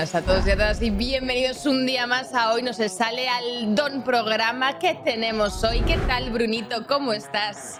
[0.00, 3.28] Buenas a todos y a todas y bienvenidos un día más a Hoy nos sale
[3.28, 5.80] al Don programa que tenemos hoy.
[5.80, 6.86] ¿Qué tal, Brunito?
[6.86, 7.78] ¿Cómo estás?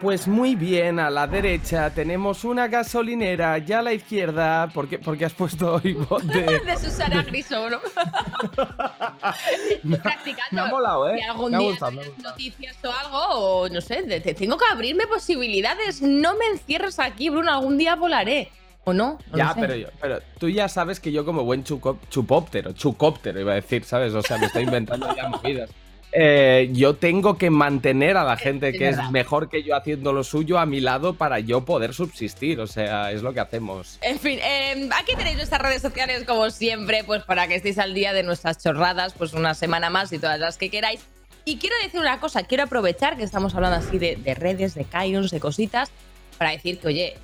[0.00, 4.98] Pues muy bien, a la derecha tenemos una gasolinera y a la izquierda, ¿por qué,
[4.98, 5.92] porque has puesto hoy
[6.24, 6.58] de...
[6.66, 7.78] de Susana Griso, ¿no?
[10.02, 10.50] practicando.
[10.50, 11.18] Me ha molado, ¿eh?
[11.20, 12.30] Si algún Me ha día gustado, me gustado.
[12.30, 16.02] noticias o algo, o no sé, te, te tengo que abrirme posibilidades.
[16.02, 18.50] No me encierres aquí, Bruno, algún día volaré.
[18.84, 19.18] ¿O no?
[19.30, 23.40] No Ya, pero, yo- pero tú ya sabes que yo como buen chuco- chupóptero, chucóptero
[23.40, 24.14] iba a decir, ¿sabes?
[24.14, 25.70] O sea, me estoy inventando ya movidas.
[26.12, 30.24] Eh, yo tengo que mantener a la gente que es mejor que yo haciendo lo
[30.24, 33.96] suyo a mi lado para yo poder subsistir, o sea, es lo que hacemos.
[34.02, 37.94] En fin, eh, aquí tenéis nuestras redes sociales como siempre, pues para que estéis al
[37.94, 41.00] día de nuestras chorradas, pues una semana más y todas las que queráis.
[41.44, 44.86] Y quiero decir una cosa, quiero aprovechar que estamos hablando así de, de redes, de
[44.86, 45.92] Kairos, de cositas,
[46.38, 47.18] para decir que, oye,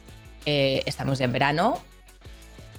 [0.47, 1.79] eh, estamos ya en verano.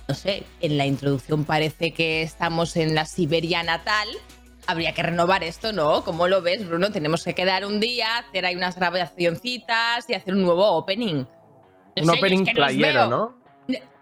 [0.07, 4.07] No sé, en la introducción parece que estamos en la Siberia natal.
[4.65, 6.03] Habría que renovar esto, ¿no?
[6.03, 6.91] ¿Cómo lo ves, Bruno?
[6.91, 11.25] Tenemos que quedar un día, hacer ahí unas grabacioncitas y hacer un nuevo opening.
[11.95, 13.07] No Un sé, opening es que playero.
[13.07, 13.37] ¿no?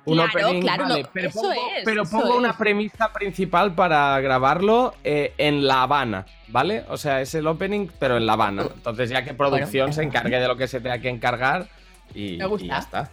[0.05, 2.55] Un claro, opening, claro, vale, no, pero pongo, es, pero pongo una es.
[2.57, 6.83] premisa principal para grabarlo eh, en La Habana, ¿vale?
[6.89, 8.67] O sea, es el opening, pero en La Habana.
[8.71, 11.67] Entonces, ya que producción Bueno, se encargue de lo que se tenga que encargar
[12.13, 12.65] y, Me gusta.
[12.65, 13.09] y ya está.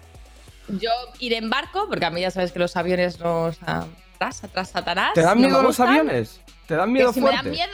[0.69, 4.71] Yo iré en barco, porque a mí ya sabes que los aviones nos atrás, atrás
[4.71, 5.13] Satanás.
[5.15, 6.41] ¿Te dan miedo me los aviones?
[6.67, 7.45] ¿Te dan Que miedo si me fuerte?
[7.45, 7.73] dan miedo.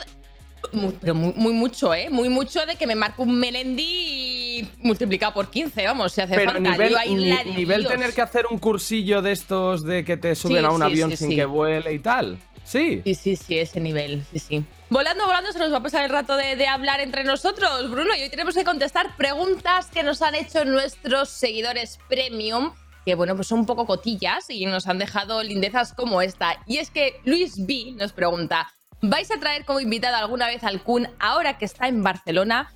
[0.73, 2.09] Mu- Pero muy, muy mucho, ¿eh?
[2.11, 6.51] Muy mucho de que me marque un Melendi multiplicado por 15, vamos, si hace Pero
[6.53, 6.71] falta.
[6.73, 10.17] nivel, Yo ahí ni- la nivel tener que hacer un cursillo de estos de que
[10.17, 12.39] te suben Sí, a un sí, avión sí, sin que vuele y tal.
[12.65, 13.03] Sí.
[13.05, 14.65] Sí, sí, sí, ese nivel, sí, sí.
[14.91, 18.23] Volando, volando, se nos va a pasar el rato de, hablar entre nosotros, Bruno, y
[18.23, 22.73] hoy tenemos que contestar preguntas que nos han hecho nuestros seguidores premium,
[23.05, 26.63] que bueno, pues son un poco cotillas y nos han dejado lindezas como esta.
[26.65, 28.73] Y es que Luis B nos pregunta,
[29.03, 32.73] ¿vais a traer como invitado alguna vez al Kun ahora que está en Barcelona?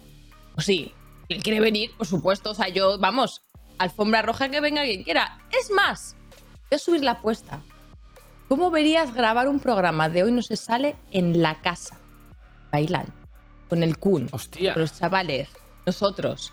[0.55, 0.93] Pues sí,
[1.31, 3.43] él quiere venir, por supuesto, o sea, yo, vamos,
[3.79, 5.39] alfombra roja que venga quien quiera.
[5.51, 6.15] Es más,
[6.69, 7.63] voy a subir la apuesta.
[8.49, 12.02] ¿Cómo verías grabar un programa de hoy no se sale en la casa?
[12.73, 13.13] Bailando.
[13.69, 14.29] Con el Kun.
[14.33, 14.73] Hostia.
[14.73, 15.49] Con los chavales.
[15.87, 16.53] Nosotros.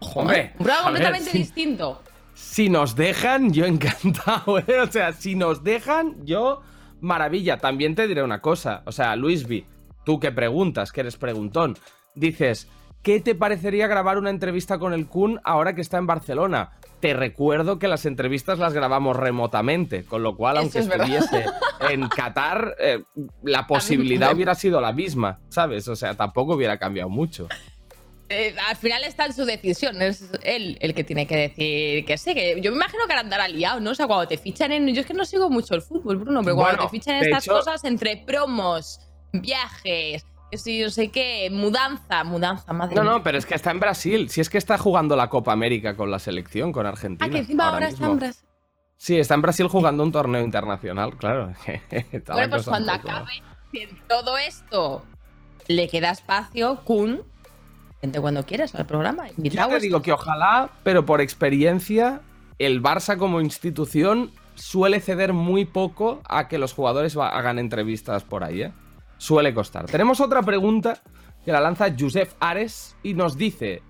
[0.00, 0.52] ¿eh?
[0.52, 1.38] Un programa completamente sí.
[1.38, 2.02] distinto.
[2.34, 4.80] Si nos dejan, yo encantado, ¿eh?
[4.80, 6.62] O sea, si nos dejan, yo
[7.00, 7.58] maravilla.
[7.58, 8.82] También te diré una cosa.
[8.86, 9.66] O sea, Luisby,
[10.04, 11.76] tú que preguntas, que eres preguntón,
[12.14, 12.68] dices,
[13.02, 16.72] ¿qué te parecería grabar una entrevista con el Kun ahora que está en Barcelona?
[17.04, 21.44] Te recuerdo que las entrevistas las grabamos remotamente, con lo cual, Eso aunque es estuviese
[21.90, 23.02] en Qatar, eh,
[23.42, 25.86] la posibilidad hubiera sido la misma, ¿sabes?
[25.88, 27.46] O sea, tampoco hubiera cambiado mucho.
[28.30, 30.00] Eh, al final está en su decisión.
[30.00, 32.32] Es él el que tiene que decir que sí.
[32.32, 33.90] Que yo me imagino que ahora andará liado, ¿no?
[33.90, 34.88] O sea, cuando te fichan en.
[34.94, 37.24] Yo es que no sigo mucho el fútbol, Bruno, pero cuando Bueno, te fichan en
[37.24, 38.98] estas hecho- cosas entre promos,
[39.30, 40.24] viajes,
[40.58, 43.10] sí, no sé qué, mudanza, mudanza, madre No, mía.
[43.12, 44.28] no, pero es que está en Brasil.
[44.30, 47.26] Si es que está jugando la Copa América con la selección, con Argentina.
[47.26, 48.44] Ah, que encima ahora, está en Brasil.
[48.96, 51.52] Sí, está en Brasil jugando un torneo internacional, claro.
[52.32, 53.42] Bueno, pues cuando acabe,
[53.72, 55.04] si en todo esto
[55.66, 57.22] le queda espacio, Kun,
[58.00, 59.24] vente cuando quieras al programa.
[59.36, 62.20] Yo te digo que ojalá, pero por experiencia,
[62.58, 68.44] el Barça como institución suele ceder muy poco a que los jugadores hagan entrevistas por
[68.44, 68.72] ahí, ¿eh?
[69.24, 69.86] Suele costar.
[69.86, 71.00] Tenemos otra pregunta
[71.42, 73.82] que la lanza Josep Ares y nos dice...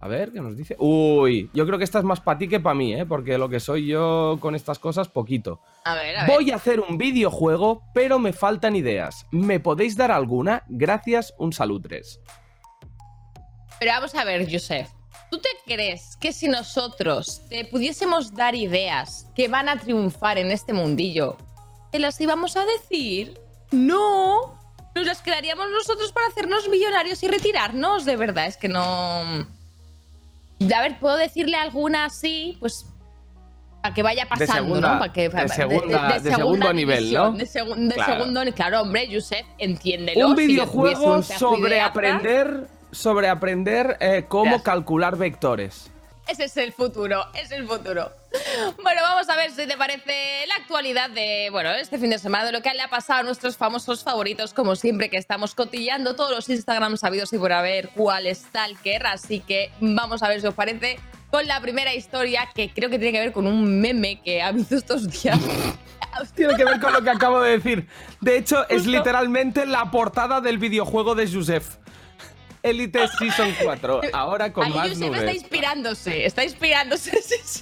[0.00, 0.76] A ver, ¿qué nos dice?
[0.78, 3.04] Uy, yo creo que esta es más para ti que para mí, ¿eh?
[3.04, 5.60] Porque lo que soy yo con estas cosas, poquito.
[5.84, 6.34] A ver, a ver.
[6.34, 9.26] Voy a hacer un videojuego, pero me faltan ideas.
[9.30, 10.62] ¿Me podéis dar alguna?
[10.68, 12.22] Gracias, un salutres.
[13.78, 14.88] Pero vamos a ver, Joseph.
[15.30, 20.50] ¿Tú te crees que si nosotros te pudiésemos dar ideas que van a triunfar en
[20.50, 21.36] este mundillo,
[21.92, 23.38] te las íbamos a decir?
[23.70, 24.57] No.
[24.98, 28.04] Nos las quedaríamos nosotros para hacernos millonarios y retirarnos.
[28.04, 28.80] De verdad, es que no.
[28.82, 32.84] A ver, puedo decirle alguna así, pues.
[33.80, 34.98] Para que vaya pasando, segunda- ¿no?
[34.98, 37.38] Para que, de segunda- de segundo nivel, división, ¿no?
[37.38, 38.12] De, segun- de Claro.
[38.14, 40.28] segundo Claro, hombre, Joseph, entiéndelo.
[40.30, 41.86] Un si videojuego un sobre ideata.
[41.86, 44.62] aprender, sobre aprender eh, cómo Gracias.
[44.62, 45.92] calcular vectores.
[46.28, 48.12] Ese es el futuro, es el futuro.
[48.82, 52.44] Bueno, vamos a ver si te parece la actualidad de, bueno, este fin de semana,
[52.44, 56.14] de lo que le ha pasado a nuestros famosos favoritos, como siempre que estamos cotillando
[56.16, 60.42] todos los Instagrams sabidos y por haber cuál es Talker, así que vamos a ver
[60.42, 60.98] si os parece
[61.30, 64.52] con la primera historia que creo que tiene que ver con un meme que ha
[64.52, 65.38] visto estos días.
[66.34, 67.86] Tiene que ver con lo que acabo de decir.
[68.20, 71.76] De hecho, es literalmente la portada del videojuego de Joseph.
[72.62, 74.00] Elite Season 4.
[74.12, 75.34] Ahora con Ahí más Josep está nubes.
[75.34, 77.60] inspirándose, está inspirándose, sí, sí.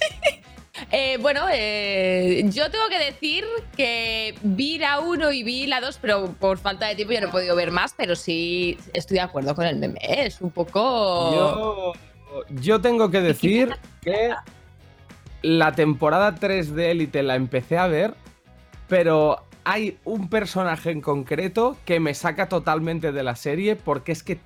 [0.91, 3.45] Eh, bueno, eh, yo tengo que decir
[3.75, 7.27] que vi la 1 y vi la 2, pero por falta de tiempo ya no
[7.27, 9.99] he podido ver más, pero sí estoy de acuerdo con el meme.
[10.01, 11.33] Es un poco...
[11.33, 11.93] Yo,
[12.61, 14.33] yo tengo que decir que
[15.41, 18.13] la temporada 3 de Élite la empecé a ver,
[18.87, 24.23] pero hay un personaje en concreto que me saca totalmente de la serie porque es
[24.23, 24.39] que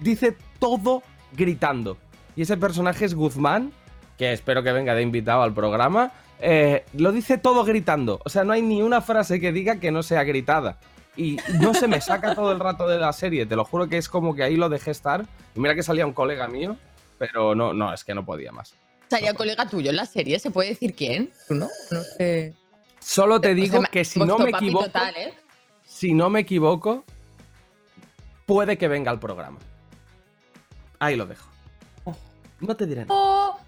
[0.00, 1.02] dice todo
[1.32, 1.96] gritando.
[2.36, 3.72] Y ese personaje es Guzmán,
[4.18, 6.12] que espero que venga de invitado al programa.
[6.40, 8.20] Eh, lo dice todo gritando.
[8.24, 10.78] O sea, no hay ni una frase que diga que no sea gritada.
[11.16, 13.46] Y no se me saca todo el rato de la serie.
[13.46, 15.26] Te lo juro que es como que ahí lo dejé estar.
[15.54, 16.76] Y mira que salía un colega mío,
[17.18, 18.74] pero no, no, es que no podía más.
[19.10, 21.30] Salía un colega tuyo en la serie, ¿se puede decir quién?
[21.48, 21.68] ¿No?
[21.90, 22.54] No sé.
[23.00, 24.86] Solo te digo que si no me equivoco.
[25.16, 25.34] ¿eh?
[25.84, 27.04] Si no me equivoco,
[28.50, 29.60] puede que venga al programa.
[30.98, 31.48] Ahí lo dejo.
[32.02, 32.16] Oh.
[32.58, 33.14] No te diré nada.
[33.14, 33.60] Oh.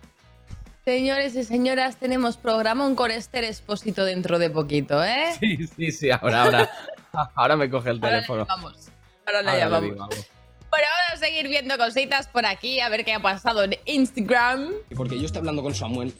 [0.85, 5.35] Señores y señoras, tenemos programa con Esther Expósito dentro de poquito, ¿eh?
[5.41, 6.71] Sí, sí, sí, ahora, ahora.
[7.37, 8.41] ahora me coge el teléfono.
[8.41, 8.89] Ahora vamos.
[9.25, 9.97] Ahora la llamamos.
[9.99, 14.73] Bueno, vamos a seguir viendo cositas por aquí, a ver qué ha pasado en Instagram.
[14.97, 16.13] Porque yo estoy hablando con Samuel.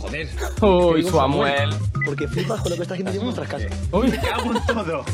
[0.00, 0.28] Joder.
[0.62, 1.70] Uy, Samuel.
[2.04, 3.72] Porque flipas con lo que está haciendo en nuestras casas.
[3.92, 5.04] Uy, me cago en todo.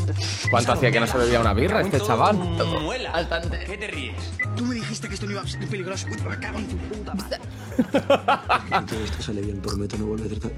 [0.51, 2.37] ¿Cuánto hacía que no se bebía una birra este chaval?
[2.37, 3.11] Muela.
[3.13, 3.65] Bastante.
[3.65, 4.15] ¿Qué te ríes?
[4.57, 6.07] Tú me dijiste que esto no iba a ser peligroso.
[6.09, 7.39] Uy, me cago en tu puta madre.
[9.05, 10.53] esto sale bien, prometo no volver a tratar.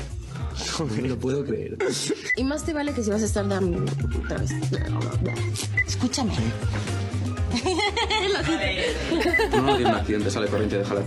[0.78, 1.78] No me lo puedo creer.
[2.36, 3.84] Y más te vale que si vas a estar dando
[4.24, 4.50] otra vez.
[5.86, 6.32] Escúchame.
[9.52, 11.02] No, no tiene un accidente, sale corriente, déjala.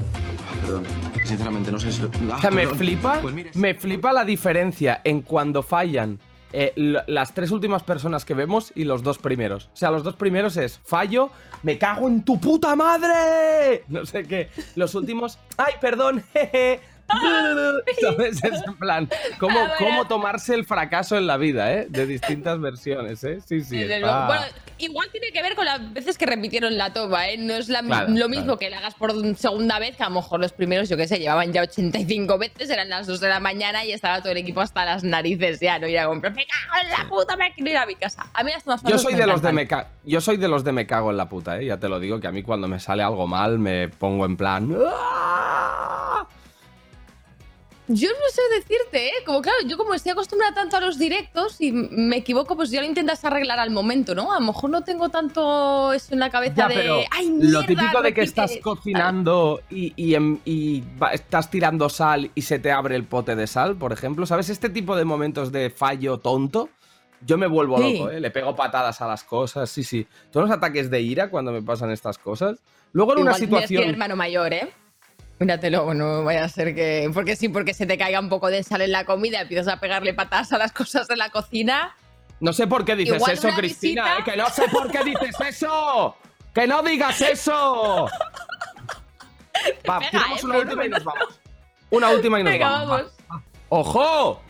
[0.61, 0.83] Perdón.
[1.23, 2.03] Sinceramente, no sé si.
[2.03, 3.19] o sea, me flipa.
[3.21, 6.19] Pues me flipa la diferencia en cuando fallan
[6.53, 6.73] eh,
[7.07, 9.69] las tres últimas personas que vemos y los dos primeros.
[9.73, 11.29] O sea, los dos primeros es fallo,
[11.63, 13.83] me cago en tu puta madre.
[13.87, 14.49] No sé qué.
[14.75, 16.81] Los últimos, ay, perdón, jeje.
[18.01, 18.43] ¿Sabes?
[18.43, 19.09] Es en plan,
[19.39, 21.87] ¿cómo, cómo tomarse el fracaso en la vida, ¿eh?
[21.89, 23.39] De distintas versiones, ¿eh?
[23.45, 23.85] Sí, sí.
[23.85, 24.43] Bueno,
[24.77, 27.37] igual tiene que ver con las veces que repitieron la toma, ¿eh?
[27.37, 30.53] No es lo mismo que la hagas por segunda vez, que a lo mejor los
[30.53, 33.91] primeros, yo qué sé, llevaban ya 85 veces, eran las 2 de la mañana y
[33.91, 35.87] estaba todo el equipo hasta las narices ya, ¿no?
[35.87, 38.25] Y era como, me cago en la puta, me quiero ir a mi casa.
[38.33, 39.67] A mí las yo soy de los de me
[40.03, 41.65] Yo soy de los de me cago en la puta, ¿eh?
[41.65, 44.37] Ya te lo digo, que a mí cuando me sale algo mal me pongo en
[44.37, 44.75] plan...
[47.94, 49.24] Yo no sé decirte, ¿eh?
[49.26, 52.80] Como claro, yo como estoy acostumbrada tanto a los directos y me equivoco, pues ya
[52.80, 54.31] lo intentas arreglar al momento, ¿no?
[54.31, 57.06] A lo mejor no tengo tanto eso en la cabeza de.
[57.12, 62.71] ¡Ay, mierda, Lo típico de que estás cocinando y, estás tirando sal y se te
[62.71, 64.26] abre el pote de sal, por ejemplo.
[64.26, 64.50] ¿Sabes?
[64.50, 66.69] Este tipo de momentos de fallo tonto.
[67.24, 68.19] Yo me vuelvo loco, ¿eh?
[68.19, 70.07] Le pego patadas a las cosas, sí, sí.
[70.31, 72.64] Todos los ataques de ira cuando me pasan estas cosas.
[72.94, 73.83] Luego en una situación.
[73.83, 74.71] Que hermano mayor, ¿eh?
[75.42, 77.10] Míratelo, no vaya a ser que.
[77.12, 79.74] Porque sí, porque se te caiga un poco de sal en la comida y empiezas
[79.74, 81.95] a pegarle patas a las cosas de la cocina.
[82.40, 84.24] No sé por qué dices eso, Cristina, ¿eh?
[84.24, 86.16] que no sé por qué dices eso.
[86.54, 88.06] ¡Que no digas eso!
[89.90, 90.45] Va, tiramos ¿eh?
[90.45, 91.40] una última y nos vamos.
[91.90, 93.04] Una última y nos vamos.
[93.69, 94.44] ¡Ojo!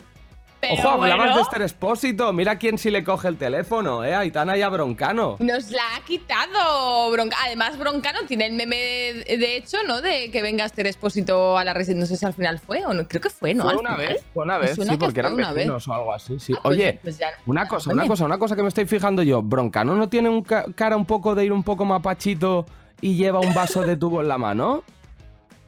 [0.70, 2.32] Ojo, hablabas de este expósito.
[2.32, 4.14] Mira quién sí le coge el teléfono, ¿eh?
[4.14, 5.36] Aitana y a Broncano.
[5.40, 7.12] Nos la ha quitado.
[7.44, 10.00] Además, Broncano tiene el meme, de hecho, ¿no?
[10.00, 12.02] De que venga este expósito a la residencia.
[12.02, 13.06] No sé si al final fue o no.
[13.08, 13.64] Creo que fue, ¿no?
[13.64, 14.24] Fue una vez.
[14.32, 16.38] Fue una vez, sí, porque eran vecinos o algo así.
[16.38, 16.52] Sí.
[16.56, 19.42] Ah, pues Oye, pues una cosa, una cosa, una cosa que me estoy fijando yo.
[19.42, 22.66] Broncano no tiene un cara un poco de ir un poco mapachito
[23.00, 24.84] y lleva un vaso de tubo en la mano.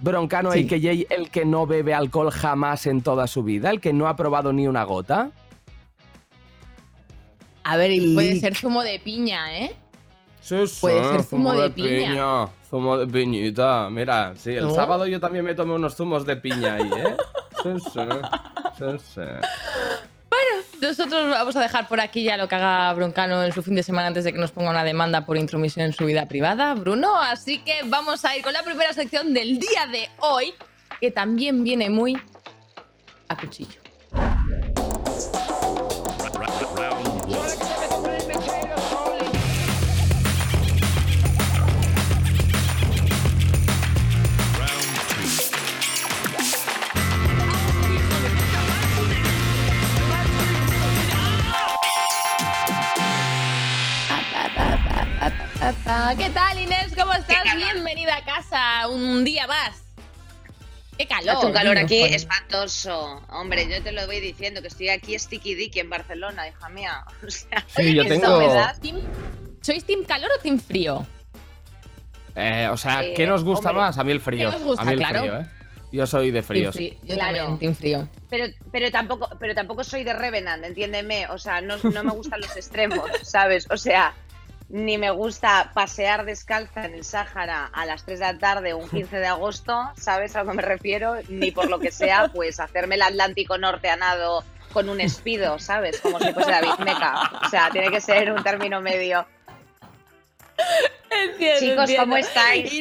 [0.04, 0.61] Broncano sí.
[0.61, 4.16] AKJ, el que no bebe alcohol jamás en toda su vida, el que no ha
[4.16, 5.30] probado ni una gota.
[7.64, 9.75] A ver, y puede ser zumo de piña, ¿eh?
[10.42, 12.49] Sí, sí, puede ser zumo, de, piña.
[12.68, 13.88] Zumo de piñita.
[13.90, 17.16] Mira, sí, el sábado yo también me tomé unos zumos de piña ahí, ¿eh?
[17.62, 18.00] Sí, sí.
[18.76, 19.20] Sí, sí.
[20.80, 23.82] Nosotros vamos a dejar por aquí ya lo que haga Broncano en su fin de
[23.82, 27.16] semana antes de que nos ponga una demanda por intromisión en su vida privada, Bruno.
[27.16, 30.54] Así que vamos a ir con la primera sección del día de hoy,
[31.00, 32.18] que también viene muy
[33.28, 33.80] a cuchillo.
[55.64, 56.92] ¿Qué tal, Inés?
[56.94, 57.42] ¿Cómo estás?
[57.56, 59.83] Bienvenida a casa un día más.
[60.99, 61.37] ¡Qué calor!
[61.37, 63.23] Hace un calor aquí espantoso.
[63.30, 67.02] Hombre, yo te lo voy diciendo, que estoy aquí sticky dicky en Barcelona, hija mía.
[67.26, 68.42] O sea, sí, yo tengo...
[69.62, 71.06] ¿Sois team calor o team frío?
[72.37, 73.97] Eh, o sea, ¿qué nos gusta más?
[73.97, 74.50] A mí el frío.
[74.50, 75.21] ¿Qué nos gusta, a mí el claro.
[75.21, 75.47] frío, ¿eh?
[75.92, 76.75] Yo soy de Team fríos.
[76.75, 76.94] frío.
[77.04, 77.37] Yo Claro.
[77.38, 78.09] también, team frío.
[78.28, 81.26] Pero, pero tampoco, pero tampoco soy de Revenant, entiéndeme.
[81.28, 83.66] O sea, no, no me gustan los extremos, ¿sabes?
[83.71, 84.12] O sea,
[84.75, 88.88] ni me gusta pasear descalza en el Sáhara a las 3 de la tarde un
[88.88, 91.14] 15 de agosto, ¿sabes a lo que me refiero?
[91.28, 95.61] Ni por lo que sea, pues hacerme el Atlántico Norte a nado con un espido,
[95.61, 96.00] ¿sabes?
[96.00, 97.31] Como si fuese David Meca.
[97.47, 99.25] O sea, tiene que ser un término medio.
[101.09, 102.02] Entiendo, Chicos, entiendo.
[102.02, 102.73] ¿cómo estáis?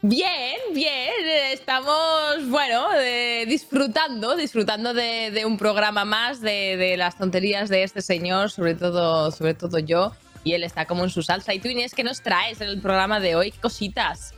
[0.00, 1.12] Bien, bien.
[1.50, 7.82] Estamos, bueno, eh, disfrutando, disfrutando de, de un programa más, de, de las tonterías de
[7.82, 10.14] este señor, sobre todo, sobre todo yo.
[10.44, 11.54] Y él está como en su salsa.
[11.54, 13.50] Y tú, Inés, ¿qué nos traes en el programa de hoy?
[13.52, 14.34] ¿Qué cositas?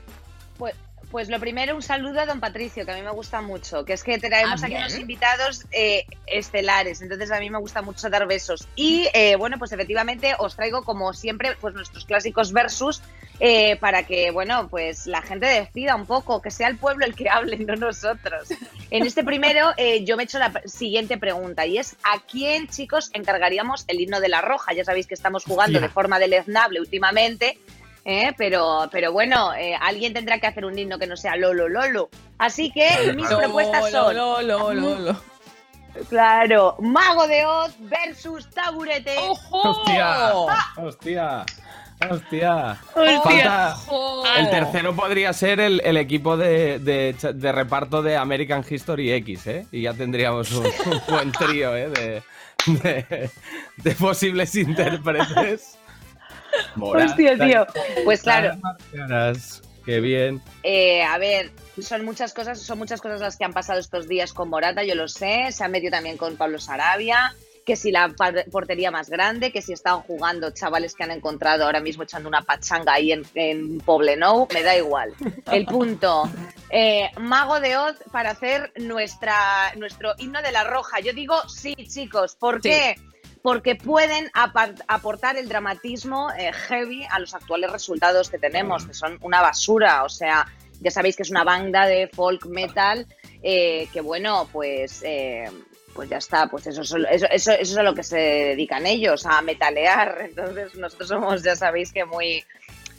[1.14, 3.92] Pues, lo primero, un saludo a don Patricio, que a mí me gusta mucho, que
[3.92, 8.10] es que traemos Ah, aquí unos invitados eh, estelares, entonces a mí me gusta mucho
[8.10, 8.66] dar besos.
[8.74, 13.00] Y eh, bueno, pues efectivamente os traigo como siempre pues nuestros clásicos versus
[13.38, 17.14] eh, para que, bueno, pues la gente decida un poco, que sea el pueblo el
[17.14, 18.48] que hable, no nosotros.
[18.90, 22.66] En este primero eh, yo me he hecho la siguiente pregunta y es ¿a quién,
[22.66, 24.72] chicos, encargaríamos el himno de la roja?
[24.72, 27.56] Ya sabéis que estamos jugando de forma deleznable últimamente.
[28.04, 28.32] ¿Eh?
[28.36, 32.08] Pero, pero bueno, eh, alguien tendrá que hacer un himno que no sea Lolo Lolo.
[32.38, 35.16] Así que mis propuestas son, lo, lo, lo, lo.
[36.08, 39.16] claro, Mago de Oz versus Taburete.
[39.18, 39.70] ¡Ojo!
[39.70, 40.32] ¡Hostia!
[40.76, 41.44] ¡Hostia!
[42.10, 42.76] ¡Hostia!
[42.94, 43.20] Hostia.
[43.22, 43.74] Falta.
[43.76, 44.24] ¡Ojo!
[44.36, 49.66] El tercero podría ser el, el equipo de, de reparto de American History X, ¿eh?
[49.70, 51.88] Y ya tendríamos un, un buen trío, ¿eh?
[51.88, 52.22] De,
[52.66, 53.30] de-
[53.76, 55.78] de posibles intérpretes.
[56.76, 57.66] Morat, Hostia, tío.
[58.04, 58.56] Pues claro,
[59.84, 60.40] Qué bien.
[60.62, 64.32] Eh, a ver, son muchas cosas, son muchas cosas las que han pasado estos días
[64.32, 65.52] con Morata, yo lo sé.
[65.52, 67.34] Se han metido también con Pablo Sarabia,
[67.66, 68.14] que si la
[68.50, 72.40] portería más grande, que si estaban jugando chavales que han encontrado ahora mismo echando una
[72.40, 75.12] pachanga ahí en, en Poblenou, me da igual.
[75.52, 76.30] El punto.
[76.70, 81.00] eh, Mago de Oz para hacer nuestra, nuestro himno de la roja.
[81.00, 82.36] Yo digo sí, chicos.
[82.36, 82.70] ¿Por Sí.
[82.70, 82.94] qué?
[83.44, 89.18] Porque pueden aportar el dramatismo eh, heavy a los actuales resultados que tenemos, que son
[89.20, 90.02] una basura.
[90.04, 90.46] O sea,
[90.80, 93.06] ya sabéis que es una banda de folk metal
[93.42, 95.44] eh, que, bueno, pues, eh,
[95.92, 96.46] pues ya está.
[96.46, 100.20] Pues eso, eso, eso, eso es a lo que se dedican ellos, a metalear.
[100.24, 102.42] Entonces, nosotros somos, ya sabéis que muy,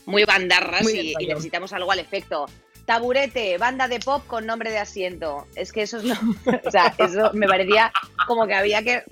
[0.05, 2.45] muy bandarras Muy y- necesitamos algo al efecto.
[2.85, 5.47] Taburete, banda de pop con nombre de asiento.
[5.55, 6.13] Es que eso es lo.
[6.65, 7.91] O sea, eso me parecía
[8.27, 9.03] como que había que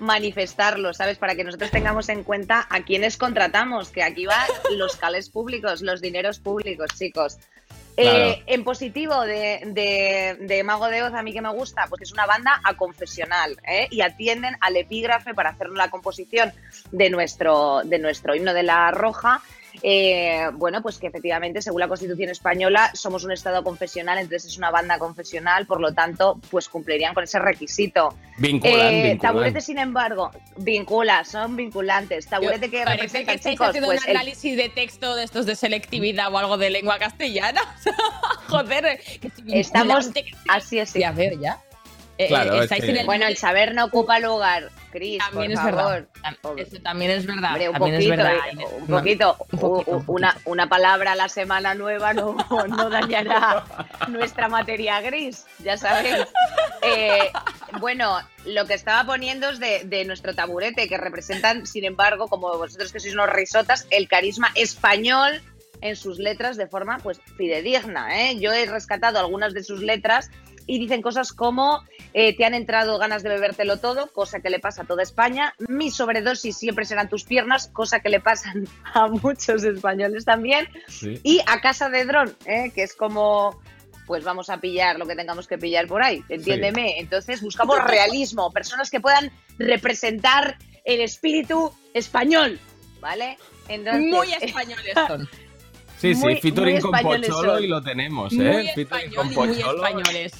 [0.00, 1.18] manifestarlo, ¿sabes?
[1.18, 5.82] Para que nosotros tengamos en cuenta a quienes contratamos, que aquí van los cales públicos,
[5.82, 7.38] los dineros públicos, chicos.
[7.96, 8.16] Claro.
[8.30, 12.04] Eh, en positivo de, de- de Mago de Oz, a mí que me gusta, porque
[12.04, 13.88] es una banda a confesional ¿eh?
[13.90, 16.52] y atienden al epígrafe para hacer la composición
[16.92, 19.42] de nuestro, de nuestro himno de la roja.
[19.82, 24.58] Eh, bueno, pues que efectivamente, según la Constitución española, somos un Estado confesional, entonces es
[24.58, 28.14] una banda confesional, por lo tanto, pues cumplirían con ese requisito.
[28.38, 29.18] Vinculan, Eh, vinculan.
[29.18, 32.26] Taburete, sin embargo, vincula, son vinculantes.
[32.26, 35.24] Taburete que Parece representa, que estáis chicos, haciendo pues un el- análisis de texto de
[35.24, 37.60] estos de selectividad o algo de lengua castellana.
[38.48, 40.10] Joder, que si Estamos-
[40.48, 40.92] así es.
[40.94, 41.60] Ya veo, ya.
[42.18, 45.22] Eh, Claro, eh, es estáis que- en el Bueno, el saber no ocupa lugar, Cris,
[45.22, 46.08] por también es favor.
[46.24, 46.58] verdad.
[46.58, 47.50] Eso también es verdad.
[47.52, 48.32] Hombre, un también poquito, es verdad.
[48.50, 52.12] eh, un No, poquito, un poquito, u- un una, una palabra a la semana nueva
[52.14, 52.34] no,
[52.68, 53.64] no dañará
[54.08, 56.26] nuestra materia gris, ya sabéis.
[56.82, 57.30] Eh,
[57.80, 62.48] bueno, lo que estaba poniendo es de, de nuestro taburete, que representan, sin embargo, como
[62.58, 65.40] vosotros que sois unos risotas, el carisma español
[65.80, 68.20] en sus letras de forma pues fidedigna.
[68.30, 68.36] ¿eh?
[68.40, 70.28] Yo he rescatado algunas de sus letras
[70.68, 71.82] y dicen cosas como
[72.14, 75.54] eh, te han entrado ganas de bebértelo todo, cosa que le pasa a toda España,
[75.66, 81.18] mi sobredosis siempre serán tus piernas, cosa que le pasan a muchos españoles también, Sí.
[81.24, 82.70] y a casa de dron, ¿eh?
[82.72, 83.60] que es como
[84.06, 86.98] pues vamos a pillar lo que tengamos que pillar por ahí, entiéndeme.
[86.98, 92.58] Entonces buscamos realismo, personas que puedan representar el espíritu español,
[93.00, 93.36] ¿vale?
[93.68, 95.28] Entonces, Muy españoles son.
[95.98, 97.64] Sí, sí, muy- featuring muy con Pocholo son.
[97.64, 98.36] y lo tenemos, ¿eh?
[98.36, 99.84] Muy Featuring con muy Pocholo.
[99.84, 100.32] españoles.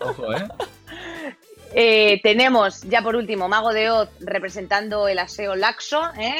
[0.00, 0.48] Ojo, ¿eh?
[1.76, 6.36] Eh, tenemos ya por último Mago de Oz representando el aseo laxo, ¿eh?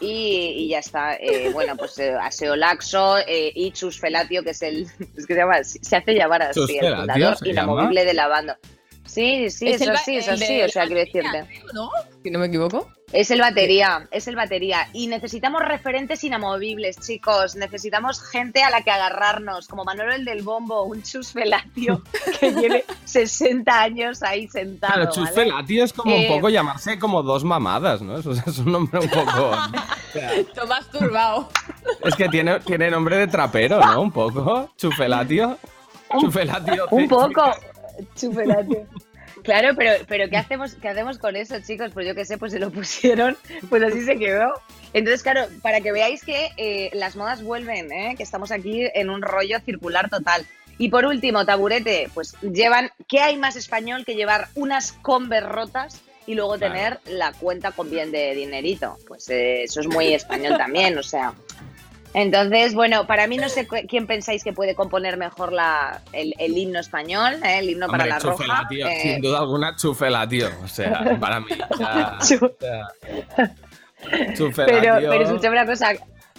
[0.00, 1.16] Y, y ya está.
[1.16, 4.82] Eh, bueno, pues eh, aseo laxo eh, y Chus Felatio, que es el.
[5.16, 5.64] Es que se llama.
[5.64, 8.58] Se hace llamar así, el fundador ¿se inamovible de la banda.
[9.08, 11.46] Sí, sí, Es eso el ba- sí, eso el de sí, o sea, quiero decirte.
[11.74, 11.90] ¿No?
[12.22, 12.88] Si no me equivoco.
[13.10, 14.86] Es el batería, es el batería.
[14.92, 17.56] Y necesitamos referentes inamovibles, chicos.
[17.56, 22.02] Necesitamos gente a la que agarrarnos, como Manolo el del Bombo, un Chus Felatio
[22.40, 24.92] que lleve 60 años ahí sentado.
[24.92, 25.26] Claro, ¿vale?
[25.26, 28.18] Chusfela, tío, es como Eh, un poco llamarse como dos mamadas, ¿no?
[28.18, 29.50] Eso es un nombre un poco.
[29.52, 31.48] o sea, Tomás Turbao.
[32.04, 34.02] es que tiene, tiene nombre de trapero, ¿no?
[34.02, 34.70] Un poco.
[34.76, 35.56] Chufelatio.
[36.20, 36.86] Chufelatio.
[36.90, 37.42] Un poco.
[39.42, 41.90] Claro, pero, pero ¿qué, hacemos, ¿qué hacemos con eso, chicos?
[41.92, 43.36] Pues yo qué sé, pues se lo pusieron,
[43.68, 44.52] pues así se quedó.
[44.92, 48.14] Entonces, claro, para que veáis que eh, las modas vuelven, ¿eh?
[48.16, 50.46] que estamos aquí en un rollo circular total.
[50.78, 56.00] Y por último, taburete, pues llevan, ¿qué hay más español que llevar unas Converse rotas
[56.26, 56.74] y luego Claro.
[56.74, 58.96] tener la cuenta con bien de dinerito?
[59.06, 61.34] Pues eh, eso es muy español también, o sea.
[62.20, 66.58] Entonces, bueno, para mí no sé quién pensáis que puede componer mejor la, el, el
[66.58, 67.60] himno español, ¿eh?
[67.60, 68.68] el himno para la chufela, roja.
[68.68, 68.86] tío.
[68.88, 70.48] eh, Sin duda alguna, chufela, tío.
[70.64, 71.46] O sea, para mí.
[71.70, 72.88] o sea, Chu- o sea,
[74.34, 75.10] chufela, Pero, tío.
[75.10, 75.92] pero escúchame una cosa,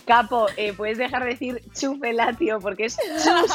[0.05, 3.53] Capo, eh, puedes dejar de decir chufela, tío, porque es chus,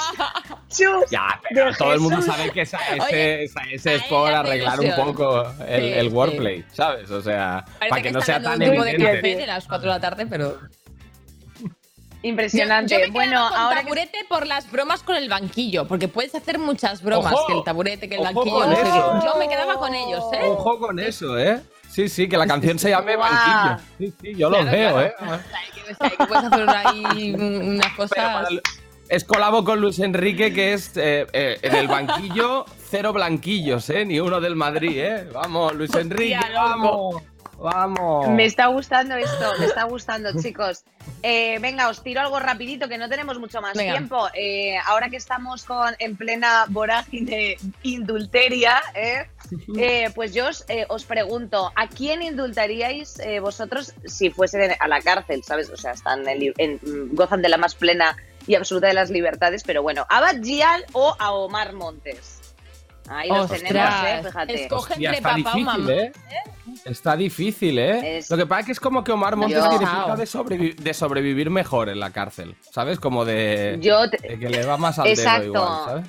[0.69, 1.11] chus.
[1.11, 4.33] Ya, pero de todo el mundo sabe que esa, ese, Oye, esa- ese es por
[4.33, 6.14] arreglar un poco el, Sí, el sí.
[6.14, 7.11] wordplay, ¿sabes?
[7.11, 9.16] O sea, Parece para que no está sea tan un tipo de evidente.
[9.21, 10.59] café de las 4 de la tarde, pero.
[12.28, 12.95] Impresionante.
[12.95, 16.08] Yo, yo me bueno, con ahora que taburete por las bromas con el banquillo, porque
[16.08, 19.26] puedes hacer muchas bromas, Ojo, que el taburete, que el banquillo, no sé qué.
[19.26, 20.41] Yo me quedaba con ellos, ¿eh?
[20.43, 21.60] Ojo con eso, ¿eh?
[21.89, 23.15] Sí, sí, que la canción se llame.
[23.17, 23.76] Banquillo.
[23.99, 25.06] Sí, sí, yo lo Claro, veo, claro.
[25.06, 25.15] ¿eh?
[25.21, 28.50] O sea, que, puedes hacer ahí unas cosas.
[28.50, 28.63] el-
[29.08, 34.04] Es colabo con Luis Enrique, que es eh, eh, en el banquillo cero blanquillos, ¿eh?
[34.06, 35.28] Ni uno del Madrid, ¿eh?
[35.32, 37.23] Vamos, Luis Enrique, Hostia, vamos.
[37.58, 38.28] Vamos.
[38.28, 40.84] me está gustando esto, me está gustando, chicos.
[41.23, 43.93] Eh, venga, os tiro algo rapidito, que no tenemos mucho más Venga.
[43.93, 44.28] tiempo.
[44.34, 49.28] Eh, ahora que estamos con, en plena vorágine indulteria, ¿eh?
[49.78, 54.88] Eh, pues yo os, eh, os pregunto, ¿a quién indultaríais eh, vosotros si fuesen a
[54.88, 55.43] la cárcel?
[55.45, 55.71] ¿Sabes?
[55.71, 59.08] O sea, están en en- mm, gozan de la más plena y absoluta de las
[59.10, 62.33] libertades, pero bueno, ¿a Bad Gyal o a Omar Montes?
[63.08, 64.23] Ahí los Ostras, tenemos, ¿eh?
[64.25, 64.62] Fíjate.
[64.64, 65.93] escoge entre está papá o difícil, mamá.
[65.93, 66.12] ¿eh?
[66.86, 68.19] Está difícil, ¿eh?
[68.19, 70.25] Es- Lo que pasa es que es como que Omar Montes Yo- tiene pinta de,
[70.25, 72.99] sobrevi- de sobrevivir mejor en la cárcel, ¿sabes?
[72.99, 75.40] Como de, Yo te- de que le va más al Exacto.
[75.43, 76.06] dedo igual, ¿sabes?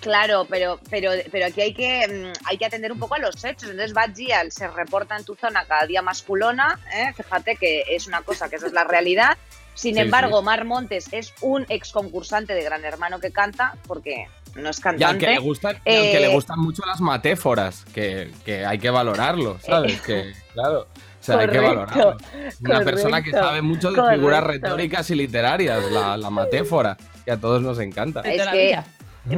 [0.00, 3.44] Claro, pero, pero, pero aquí hay que, mm, hay que atender un poco a los
[3.44, 3.64] hechos.
[3.68, 6.80] Entonces, Bad Gyal se reporta en tu zona cada día más culona.
[6.94, 7.12] ¿eh?
[7.14, 9.36] Fíjate que es una cosa, que esa es la realidad.
[9.74, 10.44] Sin Sí, embargo, sí.
[10.46, 14.80] Mar Montes es un ex concursante de Gran Hermano que canta, porque no es Y
[14.80, 15.18] al cantante.
[15.26, 18.78] que le gustan, y al que Eh, le gustan mucho las matéforas, que, que hay
[18.78, 20.00] que valorarlo, ¿sabes?
[20.02, 20.80] Que, claro.
[20.80, 22.16] O sea, hay que valorarlo.
[22.64, 27.36] Una persona que sabe mucho de figuras retóricas y literarias, la, la matéfora, que a
[27.36, 28.20] todos nos encanta.
[28.22, 28.84] Es que- vida.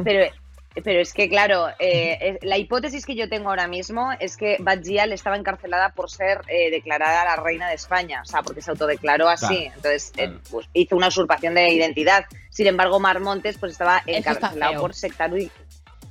[0.03, 0.33] Pero,
[0.83, 4.57] pero es que, claro, eh, es- la hipótesis que yo tengo ahora mismo es que
[4.59, 8.61] Bad Gyal estaba encarcelada por ser eh, declarada la reina de España, o sea, porque
[8.61, 9.45] se autodeclaró así.
[9.47, 12.25] Claro, Entonces, eh, pues, hizo una usurpación de identidad.
[12.49, 15.51] Sin embargo, Mar Montes pues, estaba encarcelado por, sectari-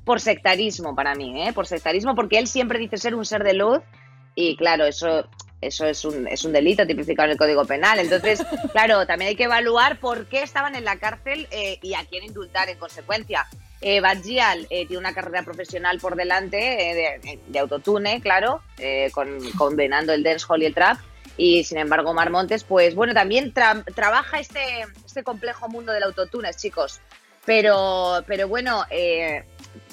[0.05, 1.53] por sectarismo para mí, ¿eh?
[1.53, 3.81] por sectarismo, porque él siempre dice ser un ser de luz
[4.35, 5.29] y, claro, eso.
[5.61, 8.01] Eso es un, es un delito tipificado en el Código Penal.
[8.01, 12.05] Entonces, claro, también hay que evaluar por qué estaban en la cárcel eh, y a
[12.05, 13.47] quién indultar en consecuencia.
[13.83, 19.11] Eh, Bad Gyal, eh, tiene una carrera profesional por delante eh, de, autotune, claro, eh,
[19.13, 20.99] con, combinando el dancehall y el trap.
[21.37, 24.61] Y sin embargo, Mar Montes, pues bueno, también tra- trabaja este,
[25.05, 27.01] este complejo mundo del autotune, chicos.
[27.45, 29.43] Pero, pero bueno, eh,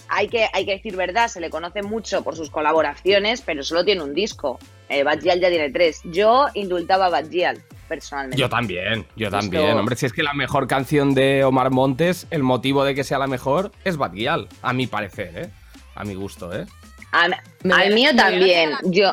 [0.07, 3.83] hay, que, hay que decir verdad, se le conoce mucho por sus colaboraciones, pero solo
[3.83, 4.59] tiene un disco.
[4.87, 6.01] Eh, Bad Gyal ya tiene tres.
[6.03, 8.37] Yo indultaba a Bad Gyal, personalmente.
[8.37, 9.77] Yo también, yo Esto- también.
[9.77, 13.17] Hombre, si es que la mejor canción de Omar Montes, el motivo de que sea
[13.19, 15.49] la mejor es Bad Gyal, a mi parecer, ¿eh?
[15.95, 16.65] A mi gusto, ¿eh?
[17.11, 17.27] A-
[17.63, 18.71] Me al a- mío me a también.
[18.85, 19.11] Yo.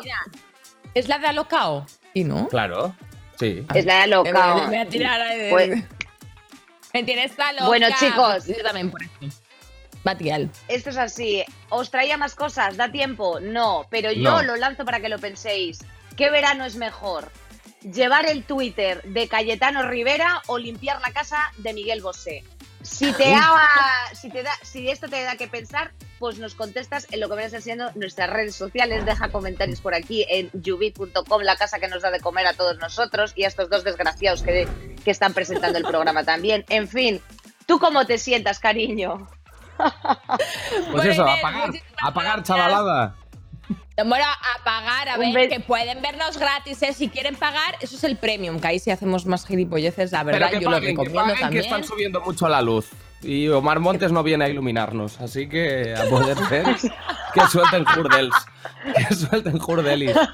[0.93, 1.85] ¿Es la de Alocao?
[2.13, 2.47] ¿Y no?
[2.47, 2.95] Claro,
[3.37, 3.65] sí.
[3.73, 4.55] es la de loca.
[4.55, 5.49] me voy a tirar ahí.
[5.49, 5.83] Pues-
[6.93, 7.65] Me tienes loca.
[7.65, 8.45] Bueno, chicos.
[8.47, 9.37] Yo también por eso.
[10.03, 10.49] Batial.
[10.69, 11.43] Esto es así.
[11.69, 12.77] ¿Os traía más cosas?
[12.77, 13.39] ¿Da tiempo?
[13.41, 14.41] No, pero yo No.
[14.43, 15.79] lo lanzo para que lo penséis.
[16.15, 17.29] ¿Qué verano es mejor?
[17.93, 22.43] ¿Llevar el Twitter de Cayetano Rivera o limpiar la casa de Miguel Bosé?
[22.81, 23.67] Si te, haga,
[24.13, 27.35] si, te da, si esto te da que pensar, pues nos contestas en lo que
[27.35, 29.05] vienes haciendo nuestras redes sociales.
[29.05, 32.77] Deja comentarios por aquí en yubi.com, la casa que nos da de comer a todos
[32.77, 34.67] nosotros y a estos dos desgraciados que,
[35.03, 36.65] que están presentando el programa también.
[36.69, 37.21] En fin,
[37.65, 39.27] ¿tú cómo te sientas, cariño?
[39.77, 42.47] Pues Bueno, eso, apagar, muchísimas apagar, gracias.
[42.47, 43.15] chavalada.
[44.05, 46.93] Bueno, a pagar, a Un ver, que pueden vernos gratis, ¿eh?
[46.93, 50.49] Si quieren pagar, eso es el premium, que ahí sí hacemos más gilipolleces, la verdad,
[50.51, 52.89] Pero que yo lo paguen, que recomiendo paguen, que están subiendo mucho la luz.
[53.23, 56.65] Y Omar Montes no viene a iluminarnos, así que a poder ser
[57.33, 58.35] que suelten jurdels.
[58.95, 60.15] Que suelten jurdelis.
[60.15, 60.29] Nos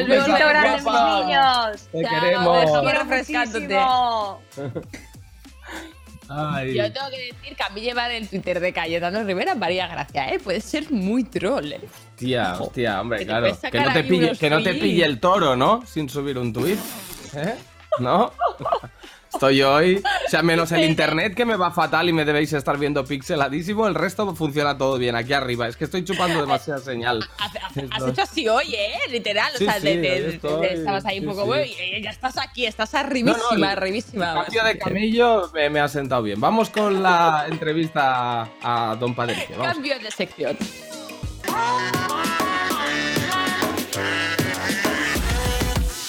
[0.00, 1.20] Un vemos Besito besazo, en grande, mis guapa.
[1.20, 1.88] niños.
[1.92, 2.94] Te Chao, queremos.
[2.94, 3.78] refrescándote.
[6.28, 6.74] Ay.
[6.74, 9.86] Yo tengo que decir que a mí llevar el Twitter de Cayetano Rivera me haría
[9.86, 10.38] gracia, ¿eh?
[10.38, 11.80] Puede ser muy troll, ¿eh?
[12.10, 13.58] Hostia, hostia, hombre, Que claro.
[13.70, 15.82] Que no te pille, que no te pille el toro, ¿no?
[15.86, 16.78] Sin subir un tuit.
[17.36, 17.54] ¿Eh?
[17.98, 18.32] ¿No?
[19.34, 22.78] Estoy hoy, o sea, menos el internet que me va fatal y me debéis estar
[22.78, 25.66] viendo pixeladísimo, el resto funciona todo bien aquí arriba.
[25.68, 27.20] Es que estoy chupando demasiada señal.
[27.38, 27.52] Has,
[27.90, 28.94] has hecho así hoy, ¿eh?
[29.10, 30.40] Literal, o sea, sí, de- de-
[30.72, 34.44] estabas ahí un poco, y ya estás aquí, estás arribísima, No, no, el- arribísima.
[34.44, 36.40] Cambio de camello me, me ha sentado bien.
[36.40, 39.56] Vamos con la entrevista a, a Don Patricio.
[39.60, 40.56] Cambio de sección.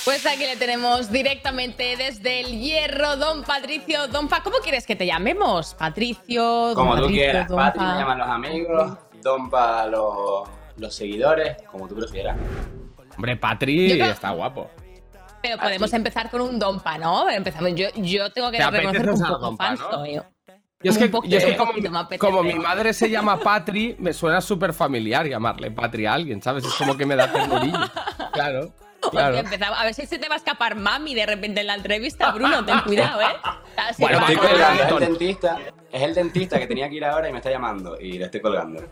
[0.05, 4.43] Pues aquí le tenemos directamente desde el hierro, don Patricio, don Pa.
[4.43, 5.73] ¿Cómo quieres que te llamemos?
[5.73, 7.93] Patricio, don Como tú Patricio, quieras, don Patri Pa.
[7.93, 12.37] me llaman los amigos, Don para los, los seguidores, como tú prefieras.
[13.15, 14.69] Hombre, Patri Yo creo- está guapo.
[15.41, 17.29] Pero podemos empezar con un Dompa, ¿no?
[17.29, 17.71] Empezamos.
[17.75, 19.91] Yo, yo tengo que Te reconocer que un poco Dompa, fan ¿no?
[19.91, 20.21] soy.
[20.83, 21.71] Y es que, yo es que como,
[22.19, 26.63] como mi madre se llama Patri, me suena súper familiar llamarle Patri a alguien, ¿sabes?
[26.65, 27.79] Es como que me da ternurillo.
[28.33, 28.73] Claro,
[29.11, 29.37] claro.
[29.37, 32.31] Empezaba- A ver si se te va a escapar mami de repente en la entrevista,
[32.31, 32.63] Bruno.
[32.65, 33.25] Ten cuidado, ¿eh?
[33.77, 35.57] Así Bueno, Estoy colgando, es el dentista,
[35.91, 38.41] es el dentista que tenía que ir ahora y me está llamando y le estoy
[38.41, 38.83] colgando.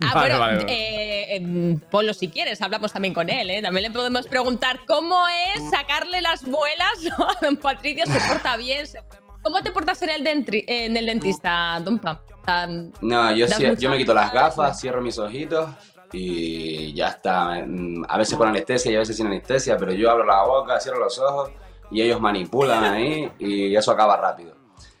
[0.00, 0.72] Ah, Vale, bueno, vale, vale.
[0.72, 3.60] eh, em, ponlo si quieres, hablamos también con él, ¿eh?
[3.60, 7.26] También le podemos preguntar cómo es sacarle las muelas ¿no?
[7.28, 8.86] a don Patricio, se porta bien.
[8.86, 9.00] se-
[9.42, 12.22] ¿Cómo te portas en el, dentri- en el dentista, don Pa?
[12.30, 12.66] O sea,
[13.00, 13.46] No, yo,
[13.76, 15.68] yo me quito las gafas, cierro mis ojitos
[16.12, 17.64] y ya está.
[17.66, 20.78] Mm, A veces con anestesia y a veces sin anestesia, pero yo abro la boca,
[20.80, 21.50] cierro los ojos
[21.90, 24.54] y ellos manipulan ahí y eso acaba rápido.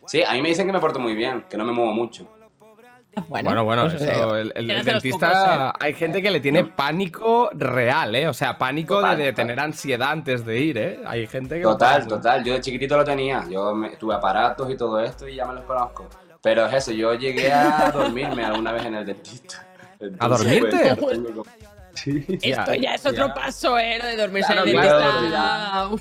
[0.06, 2.26] Sí, a mí me dicen que me porto muy bien, que no me muevo mucho.
[3.28, 8.28] Bueno, bueno, pues, eso, eh, el, dentista, hay gente que le tiene pánico real, ¿eh?
[8.28, 9.34] O sea, pánico de, Total, de total.
[9.34, 11.00] tener ansiedad antes de ir, ¿eh?
[11.04, 11.62] Hay gente que...
[11.62, 12.44] Total, total.
[12.44, 13.44] Yo de chiquitito lo tenía.
[13.50, 16.06] Yo me- tuve aparatos y todo esto y ya me los conozco.
[16.40, 19.66] Pero es eso, yo llegué a dormirme alguna vez en el dentista.
[20.18, 20.96] ¿A dormirte?
[20.96, 21.44] pues, como-
[21.94, 22.24] Sí.
[22.42, 23.98] Esto ya es otro paso, ¿eh?
[23.98, 24.80] Lo de dormirse Claro, en el
[25.30, 25.98] claro.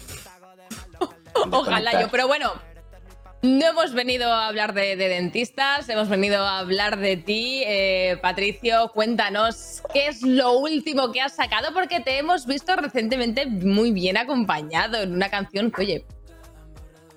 [1.51, 2.51] Ojalá yo, pero bueno.
[3.43, 7.61] No hemos venido a hablar de, de dentistas, hemos venido a hablar de ti.
[7.67, 13.45] Eh, Patricio, cuéntanos qué es lo último que has sacado, porque te hemos visto recientemente
[13.45, 16.05] muy bien acompañado en una canción que, oye,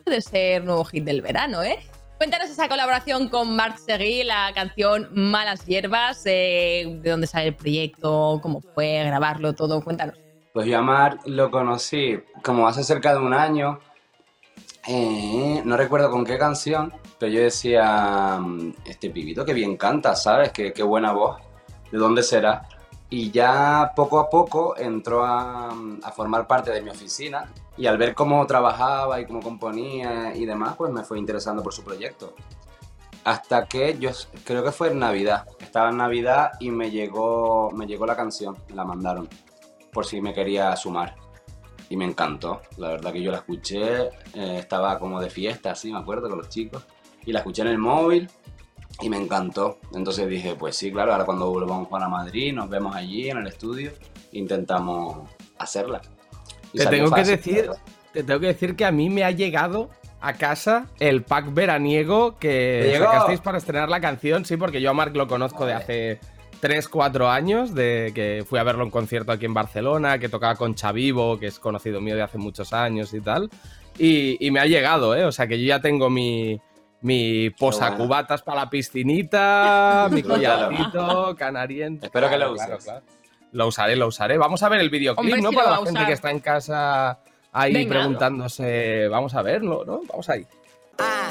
[0.04, 1.78] puede ser nuevo hit del verano, ¿eh?
[2.20, 7.54] Cuéntanos esa colaboración con Marc Seguí, la canción Malas Hierbas, eh, de dónde sale el
[7.54, 10.18] proyecto, cómo fue grabarlo, todo, cuéntanos.
[10.52, 13.80] Pues yo a Marc lo conocí como hace cerca de un año.
[14.86, 20.14] eh, no recuerdo con qué canción, pero yo decía, mm, este pibito que bien canta,
[20.14, 20.52] ¿sabes?
[20.52, 21.40] Qué, qué buena voz.
[21.90, 22.68] ¿De dónde será?
[23.10, 27.98] Y ya poco a poco entró a, a formar parte de mi oficina y al
[27.98, 32.34] ver cómo trabajaba y cómo componía y demás, pues me fue interesando por su proyecto.
[33.24, 34.10] Hasta que yo
[34.44, 35.46] creo que fue en Navidad.
[35.58, 39.28] Estaba en Navidad y me llegó, me llegó la canción, la mandaron
[39.92, 41.16] por si me quería sumar.
[41.88, 42.62] Y me encantó.
[42.76, 46.38] La verdad que yo la escuché, eh, estaba como de fiesta, así, me acuerdo, con
[46.38, 46.84] los chicos.
[47.26, 48.30] Y la escuché en el móvil
[49.00, 49.78] y me encantó.
[49.94, 53.46] Entonces dije, pues sí, claro, ahora cuando volvamos para Madrid, nos vemos allí en el
[53.46, 53.92] estudio,
[54.32, 56.00] intentamos hacerla.
[56.72, 57.70] Y Te tengo que decir,
[58.12, 62.36] te tengo que decir que a mí me ha llegado a casa el pack veraniego
[62.38, 66.20] que sacasteis para estrenar la canción, sí, porque yo a Marc lo conozco de hace
[66.60, 70.56] 3, 4 años, de que fui a verlo en concierto aquí en Barcelona, que tocaba
[70.56, 73.48] con Chavivo, que es conocido mío de hace muchos años y tal.
[73.98, 75.24] Y, y me ha llegado, ¿eh?
[75.24, 76.60] O sea que yo ya tengo mi,
[77.02, 82.06] mi posacubatas para la piscinita, mi collarcito, canariente.
[82.06, 82.84] Espero que lo Claro, uses.
[82.84, 83.04] claro.
[83.52, 84.38] Lo usaré, lo usaré.
[84.38, 85.50] Vamos a ver el videoclip, Hombre, ¿no?
[85.52, 86.06] Para la gente usar.
[86.06, 87.18] que está en casa
[87.52, 87.96] ahí Venga.
[87.96, 89.08] preguntándose.
[89.08, 90.00] Vamos a verlo, ¿no?
[90.08, 90.46] Vamos ahí.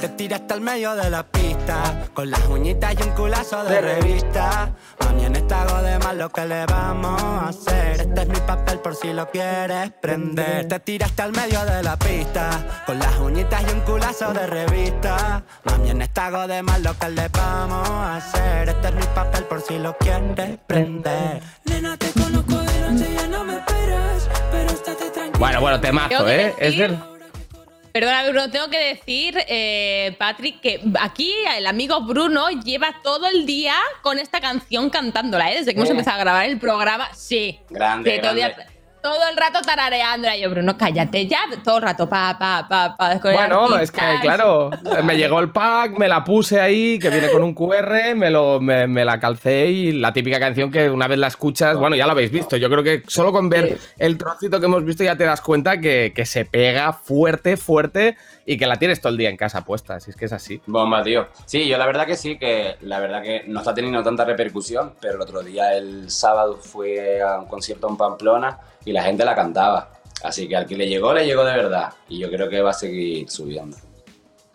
[0.02, 4.72] Te tiraste al medio de la pista Con las uñitas y un culazo de revista.
[5.02, 8.02] Mami, en esta hago de más lo que le vamos a hacer.
[8.02, 10.68] Este es mi papel por si lo quieres prender.
[10.68, 15.44] Te tiraste al medio de la pista Con las uñitas y un culazo de revista.
[15.66, 18.70] Mami, en esta hago de más lo que le vamos a hacer.
[18.70, 21.42] Este es mi papel por si lo quieres prender.
[21.66, 25.40] Nena, te conozco de noche, ya no me esperas Pero estate tranquila.
[25.40, 26.56] Bueno, bueno, temazo, ¿eh?
[26.58, 27.19] Es del.
[27.92, 33.46] Perdona, Bruno, tengo que decir, eh, Patrick, que aquí el amigo Bruno lleva todo el
[33.46, 35.60] día con esta canción cantándola, ¿eh?
[35.60, 37.10] Desde que hemos empezado a grabar el programa.
[37.14, 37.60] Sí.
[37.70, 38.79] Grande, grande.
[39.02, 40.38] Todo el rato tarareándola.
[40.38, 41.40] Yo, Bruno, cállate ya.
[41.64, 43.20] Todo el rato, pa, pa, pa, pa.
[43.22, 44.72] Bueno, es que, claro,
[45.04, 48.60] me llegó el pack, me la puse ahí, que viene con un QR, me, lo,
[48.60, 52.06] me, me la calcé y la típica canción que una vez la escuchas, bueno, ya
[52.06, 52.58] la habéis visto.
[52.58, 55.80] Yo creo que solo con ver el trocito que hemos visto ya te das cuenta
[55.80, 59.64] que, que se pega fuerte, fuerte y que la tienes todo el día en casa
[59.64, 60.00] puesta.
[60.00, 60.62] Si es que es así.
[60.66, 61.28] Bomba, tío.
[61.46, 64.94] Sí, yo la verdad que sí, que la verdad que no está teniendo tanta repercusión,
[65.00, 68.58] pero el otro día, el sábado, fue a un concierto en Pamplona
[68.90, 69.92] y la gente la cantaba.
[70.24, 71.94] Así que al que le llegó, le llegó de verdad.
[72.10, 73.78] Y yo creo que va a seguir subiendo.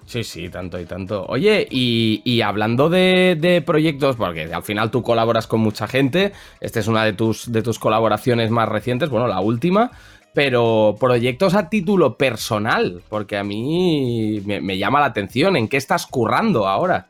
[0.06, 1.24] Sí, sí, tanto y tanto.
[1.28, 6.88] Oye, y, hablando de, proyectos, porque al final tú colaboras con mucha gente, esta es
[6.88, 9.92] una de tus, de tus colaboraciones más recientes, bueno, la última,
[10.34, 16.06] pero proyectos a título personal, porque a mí me, llama la atención, ¿en qué estás
[16.06, 17.06] currando ahora?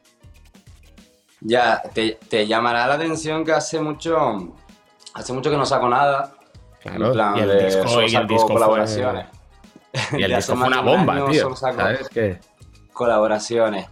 [1.40, 4.54] Ya, te, llamará la atención que hace mucho,
[5.14, 6.34] hace mucho que no saco nada.
[6.84, 9.26] Claro, y el disco, y el disco colaboraciones.
[9.92, 11.56] Fue, y el disco fue una bomba, tío.
[11.56, 12.38] ¿Sabes qué?
[12.94, 13.88] colaboraciones.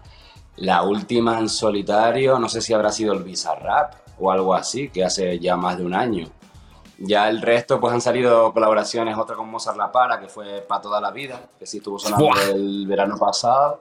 [0.57, 5.05] La última en solitario, no sé si habrá sido el Bizarrap o algo así, que
[5.05, 6.29] hace ya más de un año.
[6.99, 10.81] Ya el resto, pues han salido colaboraciones, otra con Mozart La Para, que fue para
[10.81, 13.81] toda la vida, que sí estuvo sonando el verano pasado.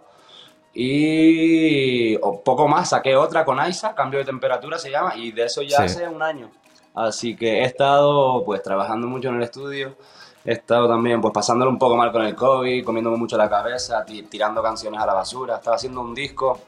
[0.74, 5.46] Y o poco más, saqué otra con Aisa, Cambio de Temperatura se llama, y de
[5.46, 6.50] eso ya hace un año.
[6.94, 9.96] Así que he estado pues trabajando mucho en el estudio
[10.44, 14.04] He estado también pues pasándolo un poco mal con el COVID, comiéndome mucho la cabeza,
[14.30, 15.58] tirando canciones a la basura.
[15.58, 16.60] Estaba haciendo un disco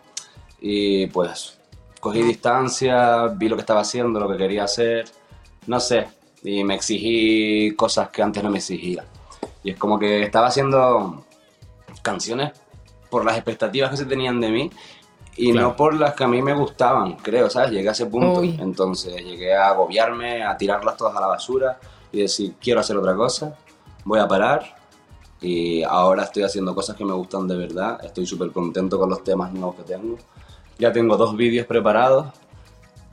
[0.61, 1.59] y pues
[1.99, 5.05] cogí distancia, vi lo que estaba haciendo, lo que quería hacer,
[5.67, 6.07] no sé,
[6.43, 9.05] y me exigí cosas que antes no me exigía.
[9.63, 11.25] Y es como que estaba haciendo
[12.03, 12.51] canciones
[13.09, 14.71] por las expectativas que se tenían de mí
[15.37, 17.71] y no por las que a mí me gustaban, creo, ¿sabes?
[17.71, 18.43] Llegué a ese punto.
[18.43, 21.79] Entonces llegué a agobiarme, a tirarlas todas a la basura
[22.11, 23.57] y decir, quiero hacer otra cosa
[24.05, 24.75] voy a parar
[25.41, 27.99] y ahora estoy haciendo cosas que me gustan de verdad.
[28.03, 30.17] Estoy súper contento con los temas nuevos que tengo.
[30.79, 32.27] Ya tengo dos vídeos preparados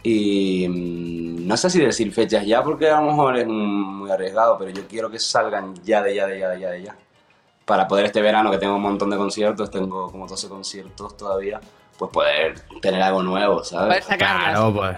[0.03, 4.57] y mm, no sé si decir fechas ya porque a lo mejor es muy arriesgado,
[4.59, 6.97] pero yo quiero que salgan ya de ya, de ya, de ya, de ya.
[7.65, 11.61] Para poder este verano que tengo un montón de conciertos, tengo como 12 conciertos todavía,
[12.01, 14.07] pues poder tener algo nuevo, ¿sabes?
[14.07, 14.97] Claro, pues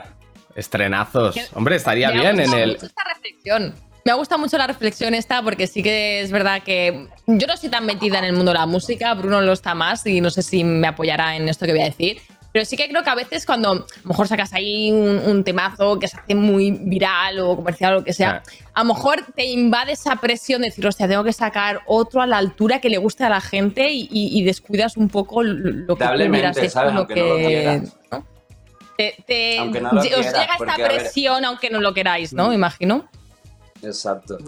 [0.54, 1.36] estrenazos.
[1.54, 2.70] Hombre, estaría bien en el...
[2.76, 7.46] Esta reflexión me gusta mucho la reflexión esta porque sí que es verdad que yo
[7.46, 10.20] no estoy tan metida en el mundo de la música, Bruno lo está más y
[10.20, 12.20] no sé si me apoyará en esto que voy a decir.
[12.52, 15.98] Pero sí que creo que a veces cuando a lo mejor sacas ahí un, temazo
[15.98, 18.42] que se hace muy viral o comercial o lo que sea,
[18.74, 22.26] a lo mejor te invade esa presión de decir, hostia, tengo que sacar otro a
[22.26, 26.56] la altura que le guste a la gente y, descuidas un poco lo que hubieras
[26.58, 27.82] hecho, lo que...
[29.26, 32.50] Te, os llega esta presión aunque no lo queráis, ¿no?
[32.50, 32.52] Mm.
[32.52, 33.08] Imagino.
[33.82, 34.38] Exacto.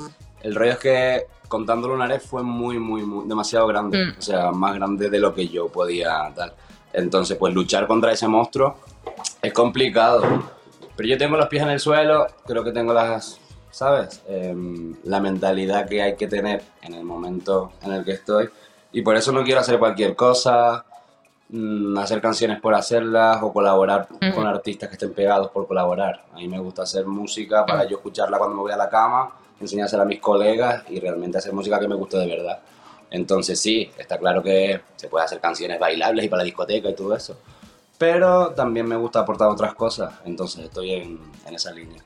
[0.43, 4.05] El rollo es que contando lunares fue muy, muy, muy, demasiado grande.
[4.05, 4.19] Mm.
[4.19, 6.55] O sea, más grande de lo que yo podía dar.
[6.95, 8.77] Entonces, pues luchar contra ese monstruo
[9.43, 10.23] es complicado.
[10.97, 14.23] Pero yo tengo los pies en el suelo, creo que tengo las, ¿sabes?
[14.29, 18.49] Em, la mentalidad que hay que tener en el momento en el que estoy.
[18.93, 20.85] Y por eso no quiero hacer cualquier cosa,
[21.49, 24.33] mm, hacer canciones por hacerlas o colaborar mm.
[24.33, 26.25] con artistas que estén pegados por colaborar.
[26.33, 29.33] A mí me gusta hacer música para yo escucharla cuando me voy a la cama
[29.61, 32.61] enseñársela a mis colegas y realmente hacer música que me guste de verdad.
[33.15, 36.97] Entonces sí, está claro que se puede hacer canciones bailables y para la discoteca y
[36.97, 37.39] todo eso.
[37.97, 41.21] Pero también me gusta aportar otras cosas, entonces estoy en,
[41.53, 42.03] esa línea.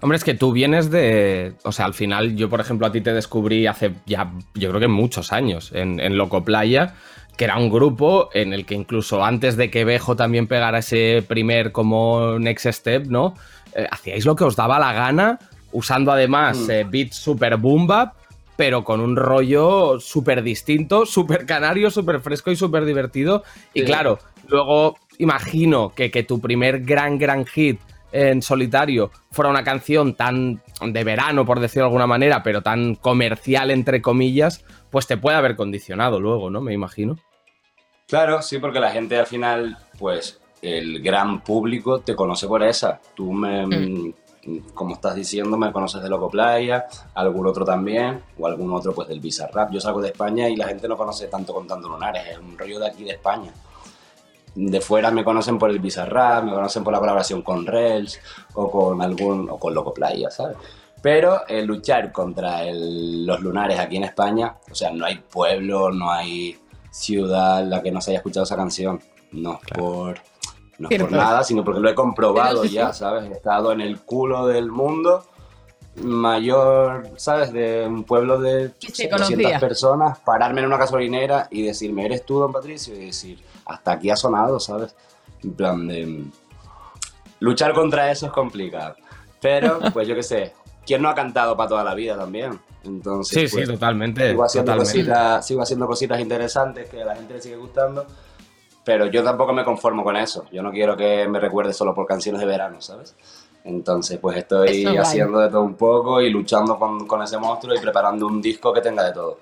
[0.00, 1.54] Hombre, es que tú vienes de.
[1.64, 4.80] O sea, al final, yo, por ejemplo, a ti te descubrí hace ya, yo creo
[4.80, 6.94] que muchos años, en, en Loco Playa,
[7.36, 11.24] que era un grupo en el que incluso antes de que Bejo también pegara ese
[11.26, 13.34] primer como next step, ¿no?
[13.74, 15.40] Eh, hacíais lo que os daba la gana
[15.72, 16.70] usando además mm.
[16.70, 18.14] eh, beats super boom bap,
[18.56, 23.42] pero con un rollo súper distinto, súper canario, súper fresco y súper divertido.
[23.74, 27.80] Y claro, luego imagino que, que tu primer gran, gran hit
[28.12, 32.94] en solitario fuera una canción tan de verano, por decirlo de alguna manera, pero tan
[32.94, 36.60] comercial, entre comillas, pues te puede haber condicionado luego, ¿no?
[36.60, 37.16] Me imagino.
[38.06, 43.00] Claro, sí, porque la gente al final, pues el gran público te conoce por esa.
[43.14, 44.14] Tú me, mm
[44.74, 49.08] como estás diciendo, me conoces de Loco Playa, algún otro también, o algún otro pues
[49.08, 49.70] del Bizarrap.
[49.70, 52.80] Yo salgo de España y la gente no conoce tanto Contando Lunares, es un rollo
[52.80, 53.52] de aquí de España.
[54.54, 58.20] De fuera me conocen por el Bizarrap, me conocen por la colaboración con Rels
[58.54, 60.56] o con algún o con Loco Playa, ¿sabes?
[61.00, 66.10] Pero el luchar contra los lunares aquí en España, o sea, no hay pueblo, no
[66.10, 66.56] hay
[66.90, 69.00] ciudad en la que no se haya escuchado esa canción.
[69.32, 70.20] No por
[70.82, 73.30] no es por nada, sino porque lo he comprobado ya, ¿sabes?
[73.30, 75.24] He estado en el culo del mundo
[75.96, 77.52] mayor, ¿sabes?
[77.52, 82.52] De un pueblo de 200 personas, pararme en una gasolinera y decirme, ¿eres tú, don
[82.52, 82.94] Patricio?
[82.94, 84.96] Y decir, hasta aquí ha sonado, ¿sabes?
[85.44, 86.24] En plan de...
[87.40, 88.96] Luchar contra eso es complicado.
[89.40, 90.52] Pero, pues yo qué sé,
[90.84, 92.58] ¿quién no ha cantado para toda la vida también?
[92.84, 94.30] Entonces, sí, sí, pues, totalmente.
[94.30, 94.98] Sigo haciendo, totalmente.
[94.98, 98.06] Cositas, sigo haciendo cositas interesantes que a la gente le sigue gustando
[98.84, 100.46] pero yo tampoco me conformo con eso.
[100.52, 103.14] Yo no quiero que me recuerde solo por canciones de verano, ¿sabes?
[103.64, 107.80] Entonces, pues estoy haciendo de todo un poco y luchando con, con, ese monstruo y
[107.80, 109.38] preparando un disco que tenga de todo.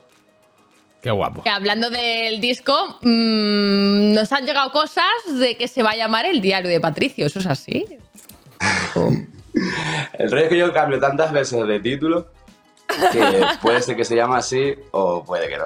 [1.00, 1.42] Qué guapo.
[1.42, 5.07] Que hablando del disco, mm, nos han llegado cosas
[5.38, 7.24] de que se va a llamar el diario de Patricio.
[7.26, 7.87] ¿Eso es así?
[10.18, 12.29] El rollo es que yo cambio tantas veces de título
[13.12, 15.64] que puede ser que se llame así o puede que no.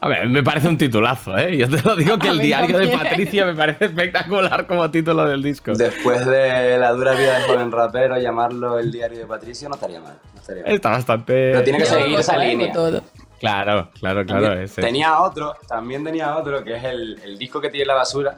[0.00, 1.56] A ver, me parece un titulazo, ¿eh?
[1.56, 2.88] Yo te lo digo que A el diario de.
[2.88, 5.72] Patricia me parece espectacular como título del disco.
[5.72, 10.00] Después de la dura vida de joven rapero, llamarlo el diario de Patricio no estaría
[10.00, 10.18] mal.
[10.34, 10.72] No estaría mal.
[10.72, 11.32] Está bastante.
[11.32, 12.48] Pero tiene que seguir esa todo, ¿eh?
[12.48, 12.72] línea.
[12.72, 13.02] Todo.
[13.38, 14.46] Claro, claro, claro.
[14.46, 14.80] También ese.
[14.80, 18.36] Tenía otro, también tenía otro, que es el, el disco que tiene la basura,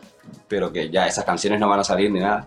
[0.48, 2.46] pero que ya esas canciones no van a salir ni nada.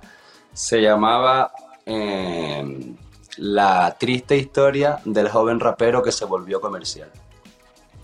[0.54, 1.52] Se llamaba
[1.86, 2.94] eh,
[3.44, 7.10] La triste historia del joven rapero que se volvió comercial.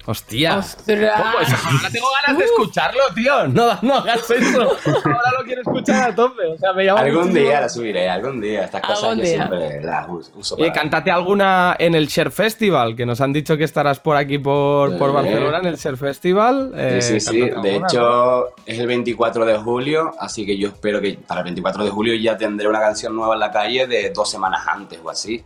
[0.10, 0.58] Hostia.
[0.60, 1.20] ¡Ostras!
[1.20, 3.48] Ahora tengo ganas de escucharlo, tío.
[3.50, 4.62] No, no hagas eso.
[4.86, 6.46] Ahora lo quiero escuchar a tope.
[6.48, 7.46] O sea, me llama Algún muchísimo.
[7.46, 8.64] día la subiré, algún día.
[8.64, 9.36] Estas cosas Algún yo día.
[9.36, 13.58] siempre las us- uso Oye, cántate alguna en el Share Festival, que nos han dicho
[13.58, 15.16] que estarás por aquí por, por Sí.
[15.16, 16.72] Barcelona en el Share Festival.
[16.76, 17.40] Eh, Sí, sí, sí.
[17.42, 21.42] cántate De alguna, hecho, es el 24 de julio, así que yo espero que para
[21.42, 24.66] el 24 de julio ya tendré una canción nueva en la calle de dos semanas
[24.68, 25.44] antes o así.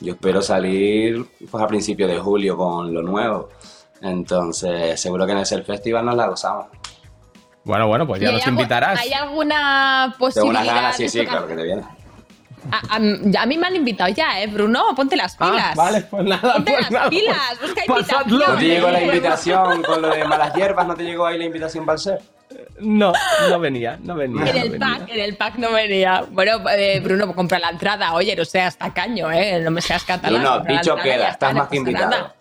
[0.00, 3.50] Yo espero salir pues, a principios de julio con lo nuevo.
[4.02, 6.66] Entonces, seguro que en ese festival nos la gozamos.
[6.72, 6.80] ¿no?
[7.64, 9.00] Bueno, bueno, pues ya ¿Y hay nos algo- invitarás.
[9.00, 10.62] ¿Hay alguna Tengo posibilidad?
[10.62, 11.82] unas ganas, sí, sí, claro que te viene.
[12.70, 14.84] A, a- a mí me han invitado ya, ¿eh, Bruno?
[14.96, 15.54] Ponte las pilas.
[15.70, 17.10] Ah, vale, pues nada, Ponte pues las nada.
[17.10, 18.38] pilas, pues busca invitación.
[18.38, 20.86] ¿No te llegó la invitación con lo de malas hierbas?
[20.86, 22.20] ¿No te llegó ahí la invitación para el ser?
[22.80, 23.12] No,
[23.48, 24.40] no venía, no venía.
[24.50, 24.86] En no el venía.
[24.98, 26.24] pack, en el pack no venía.
[26.30, 28.12] Bueno, eh, Bruno, compra la entrada.
[28.14, 29.60] Oye, no seas tacaño, ¿eh?
[29.60, 30.40] No me seas catalán.
[30.42, 32.10] Bruno, dicho queda, estás más que invitado.
[32.10, 32.34] nada.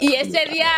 [0.00, 0.70] Y ese día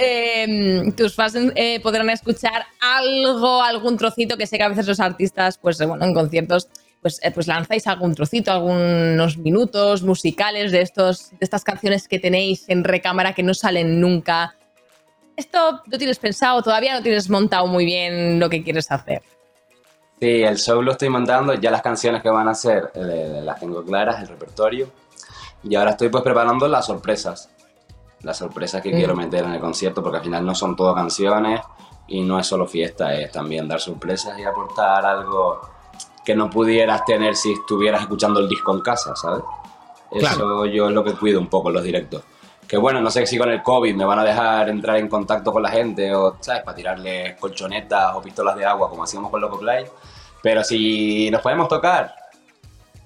[0.00, 5.00] eh, tus fans eh, podrán escuchar algo, algún trocito, que sé que a veces los
[5.00, 6.68] artistas, pues eh, bueno, en conciertos,
[7.00, 12.18] pues, eh, pues lanzáis algún trocito, algunos minutos musicales de, estos, de estas canciones que
[12.18, 14.54] tenéis en recámara que no salen nunca.
[15.36, 19.22] Esto lo tienes pensado, todavía no tienes montado muy bien lo que quieres hacer.
[20.20, 23.60] Sí, el show lo estoy montando, ya las canciones que van a hacer eh, las
[23.60, 24.88] tengo claras, el repertorio.
[25.62, 27.50] Y ahora estoy pues preparando las sorpresas.
[28.22, 28.96] Las sorpresas que Mm.
[28.96, 31.60] quiero meter en el concierto, porque al final no son todo canciones
[32.08, 35.60] y no es solo fiesta, es también dar sorpresas y aportar algo
[36.24, 39.42] que no pudieras tener si estuvieras escuchando el disco en casa, ¿sabes?
[40.10, 40.66] Eso Claro.
[40.66, 42.22] yo es lo que cuido un poco en los directos.
[42.68, 45.52] Que bueno, no sé si con el COVID me van a dejar entrar en contacto
[45.52, 46.62] con la gente o, ¿sabes?
[46.62, 49.86] Para tirarles colchonetas o pistolas de agua como hacíamos con Loco Play.
[50.42, 52.14] Pero si nos podemos tocar,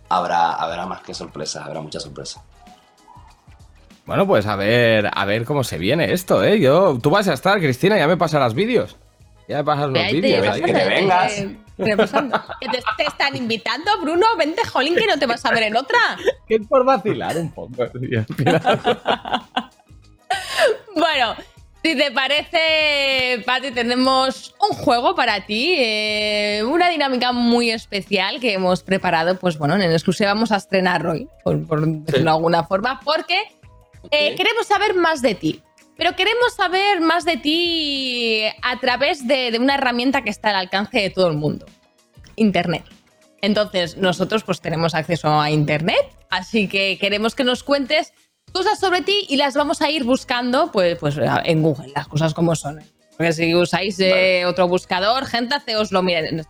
[0.09, 2.42] habrá, habrá más que sorpresas, habrá muchas sorpresas.
[4.05, 6.59] Bueno, pues a ver, a ver cómo se viene esto, ¿eh?
[6.59, 8.96] Yo, tú vas a estar, Cristina, ya me pasarás vídeos.
[9.48, 10.57] Ya me pasas los vídeos.
[10.57, 11.33] que te vengas.
[11.87, 12.40] Eh, repasando.
[12.61, 14.27] ¿Que te, te están invitando, Bruno?
[14.37, 15.99] Vente, jolín, que no te vas a ver en otra.
[16.47, 18.25] Que es por vacilar un poco, tío.
[20.95, 21.35] Bueno,
[21.83, 28.52] si te parece, Pati, tenemos un juego para ti, eh, una dinámica muy especial que
[28.52, 32.65] hemos preparado, pues bueno, en exclusiva vamos a estrenar hoy, por, por decirlo de alguna
[32.65, 33.37] forma, porque
[34.11, 35.63] eh, queremos saber más de ti.
[35.96, 40.56] Pero queremos saber más de ti a través de, de una herramienta que está al
[40.56, 41.67] alcance de todo el mundo,
[42.37, 42.85] Internet.
[43.40, 48.12] Entonces, nosotros pues tenemos acceso a Internet, así que queremos que nos cuentes
[48.52, 52.35] cosas sobre ti y las vamos a ir buscando pues, pues en Google, las cosas
[52.35, 52.80] como son.
[53.16, 56.46] Porque si usáis eh, otro buscador, gente, haceoslo, miren,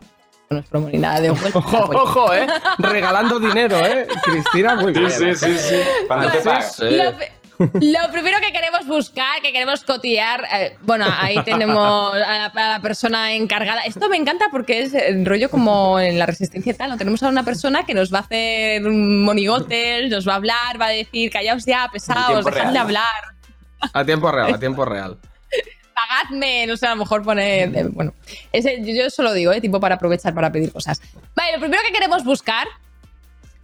[0.51, 1.51] no es promo ni nada de Google.
[1.55, 2.47] Ojo, ojo, ¿eh?
[2.79, 4.07] Regalando dinero, ¿eh?
[4.23, 5.11] Cristina, muy bien.
[5.11, 5.47] sí, sí.
[5.47, 6.77] Te Sí, pagas.
[6.77, 6.91] sí.
[6.91, 7.27] Lo, pri-
[7.75, 12.69] lo primero que queremos buscar, que queremos cotillar, eh, bueno, ahí tenemos a la, a
[12.73, 13.83] la persona encargada.
[13.83, 16.91] Esto me encanta porque es el rollo como en la resistencia y tal.
[16.91, 16.97] ¿no?
[16.97, 20.87] Tenemos a una persona que nos va a hacer monigotes, nos va a hablar, va
[20.87, 22.77] a decir, callaos ya, pesados, real.
[22.77, 23.07] hablar,
[23.93, 25.19] A tiempo real, a tiempo real.
[25.95, 27.77] pagadme, no sé, a lo mejor poner.
[27.77, 28.15] eh, bueno,
[28.53, 29.61] ese, yo, yo eso lo digo, ¿eh?
[29.61, 31.01] Tipo para aprovechar para pedir cosas.
[31.35, 32.67] Vale, lo primero que queremos buscar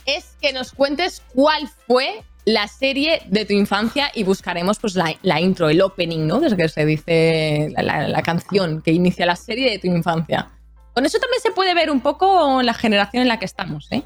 [0.06, 5.14] es que nos cuentes cuál fue la serie de tu infancia y buscaremos pues la,
[5.22, 6.40] la intro, el opening, ¿no?
[6.40, 10.48] Desde que se dice la, la- la canción que inicia la serie de tu infancia.
[10.94, 14.02] Con eso también se puede ver un poco la generación en la que estamos, ¿eh?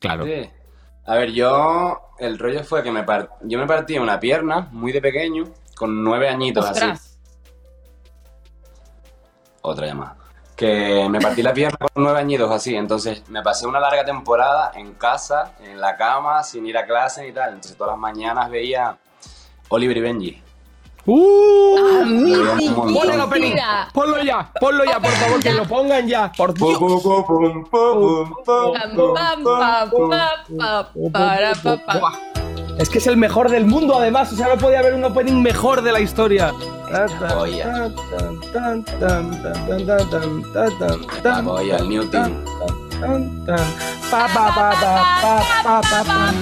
[0.00, 0.24] Claro.
[0.26, 0.50] Sí.
[1.06, 2.00] A ver, yo.
[2.18, 3.04] El rollo fue que me
[3.42, 5.44] yo me partí una pierna muy de pequeño,
[5.76, 6.80] con nueve añitos así.
[9.62, 10.16] Otra llamada.
[10.56, 12.76] Que me partí la pierna con nueve añitos así.
[12.76, 17.26] Entonces me pasé una larga temporada en casa, en la cama, sin ir a clase
[17.26, 17.54] y tal.
[17.54, 18.96] Entonces todas las mañanas veía
[19.68, 20.42] Oliver y Benji.
[21.06, 21.76] ¡Uh!
[21.76, 23.88] ¡Ah, vida!
[23.92, 26.32] Ponlo ya, ponlo ya, por favor, que lo pongan ya.
[26.32, 27.04] Por Pum, Dios.
[32.78, 34.32] Es que es el mejor del mundo, además.
[34.32, 36.52] O sea, no podía haber un opening mejor de la historia.
[37.28, 37.90] Joya.
[41.44, 42.44] joya, el New Team.
[44.10, 46.32] Pa, pa, pa, pa, pa, pa, pa.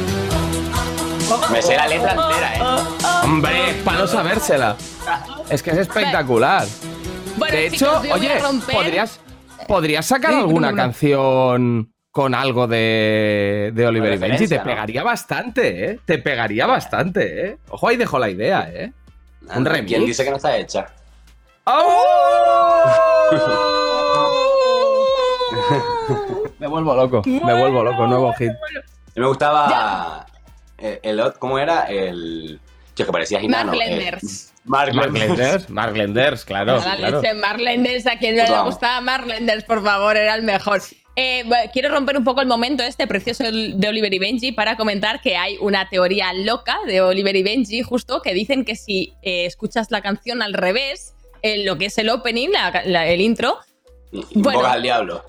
[1.51, 2.61] Me sé la letra entera, ¿eh?
[3.25, 4.77] Hombre, para no sabérsela.
[5.49, 6.67] Es que es espectacular.
[7.37, 8.33] Bueno, De hecho, oye,
[8.71, 9.21] ¿podrías,
[9.67, 14.47] ¿podrías sacar Sí, alguna canción con algo de, de Oliver y Benji?
[14.47, 15.99] Te pegaría bastante, ¿eh?
[16.05, 17.59] Te pegaría bastante, ¿eh?
[17.71, 18.93] Ojo, ahí dejo la idea, ¿eh?
[19.55, 19.89] Un remix.
[19.89, 20.87] ¿Quién dice que no está hecha?
[26.59, 28.53] me vuelvo loco, me vuelvo loco, nuevo hit.
[29.15, 30.27] Me gustaba.
[30.79, 31.85] El, el ¿Cómo era?
[31.85, 32.61] El.
[32.95, 33.73] Che, que parecía Ginano.
[33.73, 34.53] Mark Lenders.
[34.65, 35.39] Mark Mark Lenders.
[35.39, 36.81] Lenders, Mark Lenders, claro.
[36.81, 37.21] Claro.
[37.21, 40.81] leche, Mark Lenders, a quien no le gustaba Mark Lenders, por favor, era el mejor.
[41.15, 44.77] Eh, bueno, quiero romper un poco el momento este precioso de Oliver y Benji para
[44.79, 49.13] comentar que hay una teoría loca de Oliver y Benji, justo, que dicen que si
[49.23, 53.21] eh, escuchas la canción al revés, en lo que es el opening, la- la- el
[53.21, 53.59] intro,
[54.11, 54.27] Bueno.
[54.33, 55.25] invocas al diablo.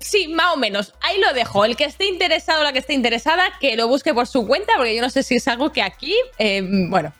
[0.00, 0.94] Sí, más o menos.
[1.02, 1.64] Ahí lo dejo.
[1.64, 4.72] El que esté interesado o la que esté interesada, que lo busque por su cuenta,
[4.76, 6.14] porque yo no sé si es algo que aquí.
[6.38, 7.12] eh, bueno,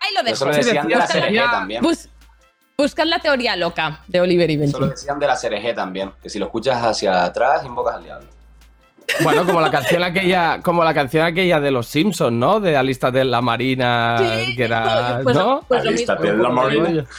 [0.00, 0.34] ahí lo dejo.
[0.34, 0.96] Eso lo decían de
[1.32, 1.82] la también.
[1.82, 2.08] Bus-
[2.78, 4.70] buscad la teoría loca de Oliver y Benji.
[4.70, 6.12] Eso lo decían de la CRG también.
[6.22, 8.28] Que si lo escuchas hacia atrás, invocas al diablo.
[9.22, 12.58] Bueno, como la canción aquella, como la canción aquella de los Simpsons, ¿no?
[12.60, 15.64] De Alista de la Marina, Sí, que era, pues- ¿no?
[15.68, 17.04] pues Alístate en la marina.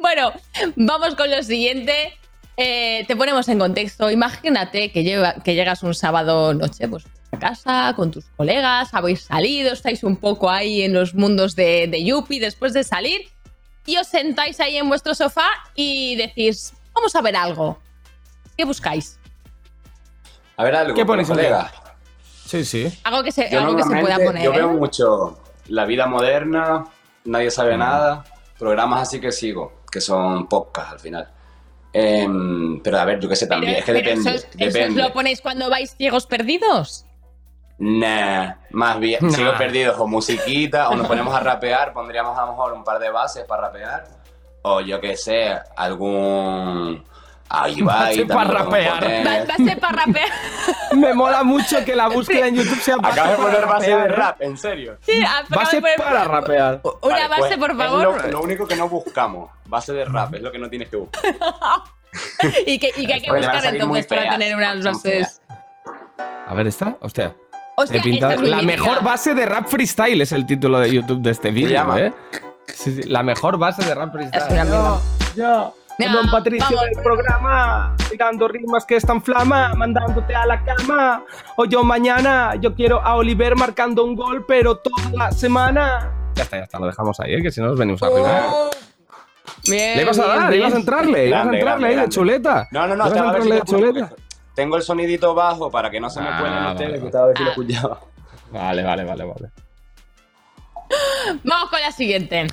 [0.00, 0.32] Bueno,
[0.76, 2.18] vamos con lo siguiente.
[2.60, 4.10] Eh, te ponemos en contexto.
[4.10, 9.22] Imagínate que, lleva- que llegas un sábado noche pues, a casa con tus colegas, habéis
[9.22, 13.20] salido, estáis un poco ahí en los mundos de, de Yuppie después de salir
[13.86, 15.46] y os sentáis ahí en vuestro sofá
[15.76, 17.78] y decís, vamos a ver algo.
[18.56, 19.20] ¿Qué buscáis?
[20.56, 20.94] A ver, algo.
[20.96, 21.72] ¿Qué ponéis en colega?
[22.44, 22.92] Sí, sí.
[23.04, 24.42] Algo que se, Yo algo que se pueda poner.
[24.42, 24.74] Yo veo ¿eh?
[24.74, 25.38] mucho
[25.68, 26.86] la vida moderna,
[27.24, 27.78] nadie sabe Mm.
[27.78, 28.24] nada,
[28.58, 31.30] programas así que sigo, que son podcasts al final.
[31.92, 34.34] Em, pero a ver, yo qué sé también, es que pero depende.
[34.36, 37.04] eso, eso lo ponéis cuando vais ciegos perdidos?
[37.78, 39.30] Nah, más bien, Nah.
[39.30, 42.98] sigo perdidos o musiquita, o nos ponemos a rapear, pondríamos a lo mejor un par
[42.98, 44.04] de bases para rapear,
[44.62, 47.04] o yo qué sé, algún...
[47.50, 49.26] Ahí va, Base y para también podemos rapear.
[49.26, 50.28] Va, va a ser para rapear.
[50.96, 53.96] Me mola mucho que la búsqueda en YouTube sea Acabas de para poner base de
[53.96, 54.14] rapear, ¿eh?
[54.16, 54.98] rap, en serio.
[55.02, 56.80] Sí, acabo Base de poner- para rapear.
[57.02, 58.02] Una Vale, base, pues, por favor.
[58.02, 60.96] Lo, lo único que no buscamos, base de rap, es lo que no tienes que
[60.96, 61.22] buscar.
[62.66, 65.40] y, que, y que hay que a buscar entonces para tener unas bases.
[66.46, 66.96] A ver, ¿está?
[67.00, 67.34] Hostia.
[67.76, 70.80] Hostia, He pintado- esta es muy la mejor base de rap freestyle es el título
[70.80, 71.96] de YouTube de este vídeo?
[71.96, 72.12] ¿eh?
[72.66, 74.42] Sí, sí, la mejor base de rap freestyle.
[74.42, 75.00] Es una mierda.
[75.36, 76.90] Yo, Mira, Don Patricio vamos.
[76.94, 81.24] del programa, tirando rimas que están flama, mandándote a la cama.
[81.56, 86.12] O yo mañana, yo quiero a Oliver marcando un gol, pero toda la semana.
[86.36, 87.42] Ya está, ya está, lo dejamos ahí, ¿eh?
[87.42, 88.46] que si no nos venimos arriba.
[88.52, 88.70] Oh.
[89.68, 90.60] Bien, Le ibas a dar, bien.
[90.60, 92.68] ibas a entrarle, ibas a entrarle ahí de chuleta.
[92.70, 94.12] No, no, no, Ibas a a entrarle de chuleta.
[94.54, 97.18] Tengo el sonidito bajo para que no se me Ah, cuelen vale, ustedes, vale.
[97.18, 97.52] a ver si lo Ah.
[97.52, 98.00] escuchaba.
[98.52, 99.50] Vale, vale, vale, vale.
[101.44, 102.46] Vamos con la siguiente.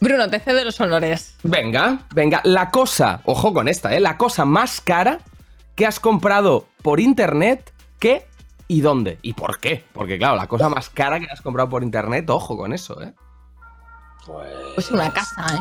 [0.00, 1.36] Bruno, te cedo los honores.
[1.42, 4.00] Venga, venga, la cosa, ojo con esta, ¿eh?
[4.00, 5.18] La cosa más cara
[5.74, 8.26] que has comprado por internet, ¿qué
[8.66, 9.18] y dónde?
[9.22, 9.84] ¿Y por qué?
[9.92, 13.12] Porque claro, la cosa más cara que has comprado por internet, ojo con eso, ¿eh?
[14.26, 14.48] Pues...
[14.74, 15.58] Pues una casa, ¿eh?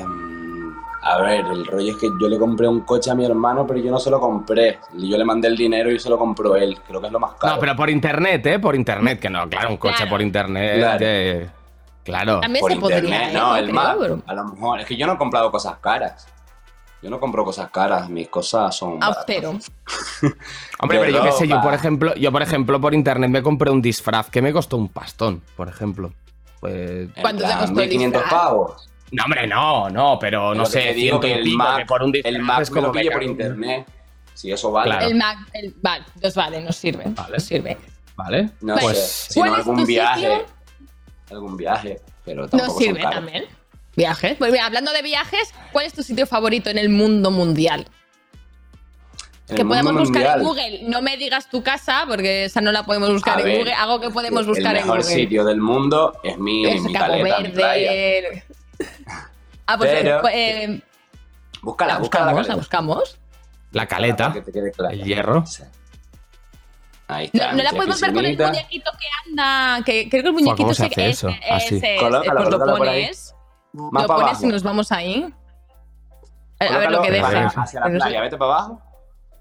[0.00, 3.66] Em, A ver, el rollo es que yo le compré un coche a mi hermano,
[3.66, 4.78] pero yo no se lo compré.
[4.94, 6.78] Yo le mandé el dinero y se lo compró él.
[6.86, 7.54] Creo que es lo más caro.
[7.54, 8.58] No, pero por internet, ¿eh?
[8.58, 10.10] Por internet, que no, claro, un coche Claro.
[10.10, 10.76] por internet.
[10.78, 10.98] Claro.
[11.00, 11.50] eh,
[12.08, 12.40] Claro.
[12.40, 13.32] También por se internet, ¿eh?
[13.34, 13.96] no, el creo, Mac.
[14.00, 14.80] pero- A lo mejor.
[14.80, 16.26] Es que yo no he comprado cosas caras.
[17.00, 18.98] Yo no compro cosas caras, mis cosas son.
[19.02, 19.50] Austero.
[20.80, 23.42] Hombre, de pero yo qué sé, yo por ejemplo, yo por ejemplo por internet me
[23.42, 26.12] compré un disfraz que me costó un pastón, por ejemplo.
[26.60, 28.42] Pues ¿Cuánto te costó el 1500 disfraz?
[28.42, 28.90] pavos.
[29.12, 32.02] no, hombre, no, no, pero no Lo sé, digo que el pico, Mac, que por
[32.02, 33.86] un disfraz el Mac es me lo como pillé me por cago en- internet.
[34.34, 34.90] Si eso vale.
[34.90, 35.06] Claro.
[35.06, 37.04] El Mac, el, vale, nos vale, nos sirve.
[37.06, 37.32] Vale.
[37.34, 37.78] Nos sirve.
[38.16, 38.50] Vale.
[38.60, 38.82] No sé.
[38.82, 40.20] Pues Si no, ¿Cuál es algún viaje.
[40.20, 40.46] sitio?
[41.30, 42.00] Algún viaje.
[42.24, 43.14] Pero tampoco son sirve caros.
[43.16, 43.44] también.
[43.96, 44.36] Viajes.
[44.38, 47.86] Pues mira, hablando de viajes, ¿cuál es tu sitio favorito en el mundo mundial?
[49.48, 50.80] En que el podemos buscar en Google.
[50.88, 53.72] No me digas tu casa, porque esa no la podemos buscar A en ver, Google.
[53.72, 55.14] Algo que podemos buscar El en mejor Google.
[55.14, 57.90] sitio del mundo es mi, Es mi Cabo caleta, playa.
[57.92, 58.44] Verde.
[59.66, 60.80] Ah, pues, Pero- pues, eh,
[61.62, 62.56] Búscala, la búscala la buscamos, la caleta.
[62.56, 63.18] buscamos.
[63.72, 64.94] La Para caleta, que te quede claro.
[64.94, 65.44] el hierro.
[65.46, 65.62] Sí.
[67.08, 67.52] Ahí No, está.
[67.54, 69.82] no la mi podemos ver con el muñequito que anda.
[69.84, 71.28] Que creo que el muñequito ¿cómo se hace que eso?
[71.28, 71.76] ese- Así.
[71.76, 73.34] ese- Colócala, pues lo pones.
[73.72, 74.44] Lo para pones abajo.
[74.44, 75.34] y nos vamos ahí.
[76.60, 77.46] A, a ver lo Colócalo que deja.
[77.62, 78.82] hacia- la playa, vete para abajo.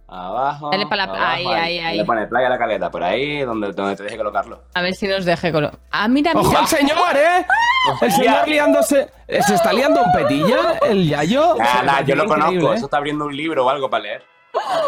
[0.09, 0.70] Abajo.
[0.72, 1.97] Dale pa' la- abajo, ahí, ahí, ahí.
[1.97, 4.63] Le pone playa a la caleta, por ahí donde, donde te deje colocarlo.
[4.74, 5.70] A ver si nos deje colo.
[5.91, 6.47] Ah, mira, mira.
[6.47, 7.45] ¡Ojo al señor, eh!
[8.01, 9.09] El señor liándose.
[9.28, 11.55] eh, ¿Se está liando un petilla, el Yayo?
[11.84, 12.72] Nah, yo lo conozco.
[12.72, 12.76] ¿eh?
[12.78, 14.24] Eso está abriendo un libro o algo para leer.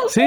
[0.07, 0.25] Sí.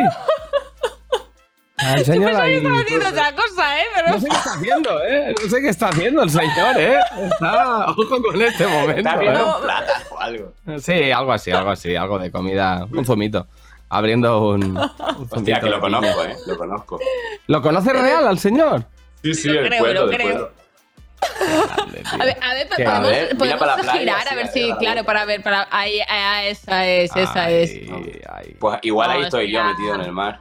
[1.96, 3.84] El señor Pensaba que estaba haciendo otra cosa, ¿eh?
[3.94, 4.08] Pero...
[4.08, 5.34] No sé qué está haciendo, ¿eh?
[5.42, 6.98] No sé qué está haciendo el señor, ¿eh?
[7.22, 7.86] Está...
[7.90, 9.62] Ojo con este momento, Está abriendo ¿eh?
[9.62, 10.52] plata o algo.
[10.80, 11.96] Sí, algo así, algo así.
[11.96, 12.86] Algo de comida.
[12.90, 13.46] Un zumito.
[13.88, 14.62] Abriendo un...
[14.76, 16.36] un Hostia, que lo conozco, eh.
[16.46, 17.00] Lo conozco.
[17.46, 18.84] ¿Lo conoce real al señor?
[19.22, 20.52] Sí, sí, Lo el creo, lo el creo.
[22.18, 24.34] A ver, a ver, podemos, A ver, mira podemos para la playa, girar sí, a
[24.34, 28.24] ver si, claro, para ver, para ahí, ahí, esa es, esa Ay, es.
[28.28, 28.56] ay.
[28.58, 30.40] Pues igual ahí estoy yo metido en el mar.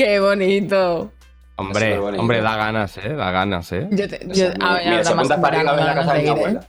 [0.00, 1.12] Qué bonito.
[1.56, 3.10] Hombre, hombre, da ganas, ¿eh?
[3.10, 3.86] Da ganas, ¿eh?
[3.90, 6.30] Yo te, yo, a ver, Mira, apuntas para arriba ves la casa de mi de
[6.30, 6.60] abuela.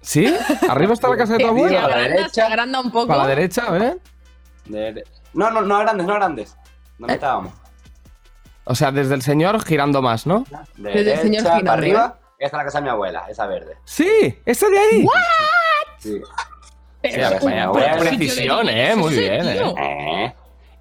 [0.00, 0.34] ¿Sí?
[0.70, 1.48] ¿Arriba está la casa de tu ¿eh?
[1.50, 1.84] Abuela?
[1.84, 2.46] a la agranda, se derecha.
[2.46, 3.06] agranda un poco.
[3.08, 3.96] Para la derecha, ¿eh?
[4.64, 5.04] De-
[5.34, 6.56] No, no, no grandes, no grandes.
[6.98, 7.16] ¿Dónde ¿Eh?
[7.16, 7.52] estábamos?
[8.64, 10.46] O sea, desde el señor girando más, ¿no?
[10.78, 12.18] De Desde el señor derecha girando, para arriba.
[12.38, 13.76] Esta es la casa de mi abuela, esa verde.
[13.84, 15.06] Sí, ese de ahí.
[15.98, 16.18] Sí.
[17.02, 18.96] Pero Sí, a ver, de precisión, ¿eh?
[18.96, 19.74] Muy bien, tío.
[19.76, 20.34] Eh.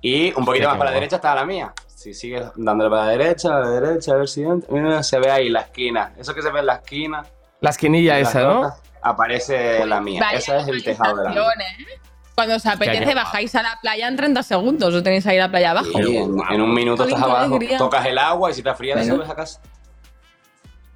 [0.04, 1.74] Y un poquito más para la derecha está la mía.
[1.88, 4.70] Si sigues dándole para la derecha, a la derecha, a ver si entra.
[4.72, 6.14] Mira, se ve ahí la esquina.
[6.18, 7.24] Eso que se ve en la esquina.
[7.62, 8.74] La esquinilla esa, ¿no?
[9.02, 10.22] Aparece la mía.
[10.34, 11.42] Ese es el tejado de la mía.
[11.42, 12.00] ¿eh?
[12.36, 14.94] Cuando os apetece, bajáis a la playa en 30 segundos.
[14.94, 15.88] O tenéis ahí la playa abajo.
[15.96, 17.78] Sí, en, en un minuto estás abajo, alegría.
[17.78, 19.16] tocas el agua y si te frías, Bueno.
[19.16, 19.62] subes a casa.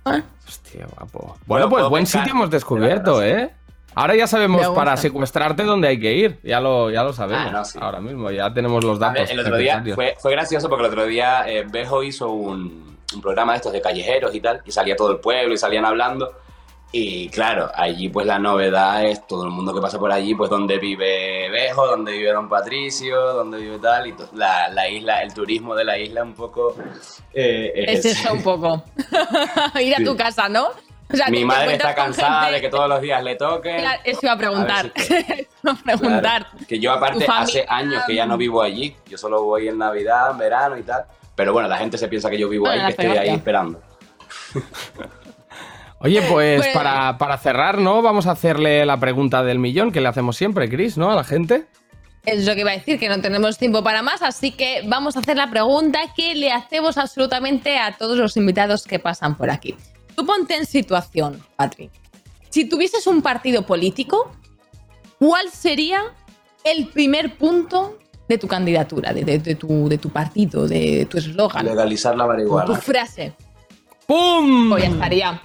[0.06, 1.20] Ah, Hostia, guapo.
[1.20, 2.22] Bueno, Bueno, pues buen pescar.
[2.24, 3.54] sitio hemos descubierto, ¿eh?
[3.98, 6.40] Ahora ya sabemos para secuestrarte dónde hay que ir.
[6.44, 7.46] Ya lo, ya lo sabemos.
[7.48, 7.80] Ah, no, sí.
[7.82, 9.32] Ahora mismo, ya tenemos los A ver, datos.
[9.32, 13.22] el otro día fue, fue gracioso porque el otro día eh, Bejo hizo un, un
[13.22, 16.32] programa de estos de callejeros y tal, y salía todo el pueblo y salían hablando.
[16.90, 20.50] Y claro, allí pues la novedad es todo el mundo que pasa por allí, pues
[20.50, 25.22] donde vive Bejo, donde vive Don Patricio, donde vive tal, y to- la, la isla,
[25.22, 26.76] el turismo de la isla un poco...
[27.34, 28.12] eh, es ese.
[28.12, 28.84] eso un poco.
[29.82, 30.04] Ir a Sí.
[30.06, 30.70] tu casa, ¿no?
[31.12, 33.78] O sea, Mi te madre está cansada gente- de que todos los días le toquen.
[33.80, 34.92] Claro, Eso iba a preguntar.
[35.68, 36.22] A preguntar.
[36.22, 38.96] Claro, que yo aparte hace años que ya no vivo allí.
[39.08, 41.04] Yo solo voy en Navidad, en verano y tal.
[41.36, 43.82] Pero bueno, la gente se piensa que yo vivo Bueno, ahí, que estoy ahí esperando.
[46.00, 48.02] Oye, pues Pues- para, para cerrar, ¿no?
[48.02, 51.12] Vamos a hacerle la pregunta del millón que le hacemos siempre, Chris, ¿no?
[51.12, 51.66] A la gente.
[52.26, 55.16] Es lo que iba a decir, que no tenemos tiempo para más, así que vamos
[55.16, 59.50] a hacer la pregunta que le hacemos absolutamente a todos los invitados que pasan por
[59.50, 59.76] aquí.
[60.18, 61.92] Tú ponte en situación, Patrick.
[62.50, 64.32] Si tuvieses un partido político,
[65.20, 66.02] ¿cuál sería
[66.64, 71.20] el primer punto de tu candidatura, de, de- de tu, de tu partido, de tu
[71.20, 72.76] eslogan, Legalizar la tu marihuana.
[72.78, 73.34] frase?
[74.08, 74.72] ¡Pum!
[74.72, 75.42] Pues ya estaría.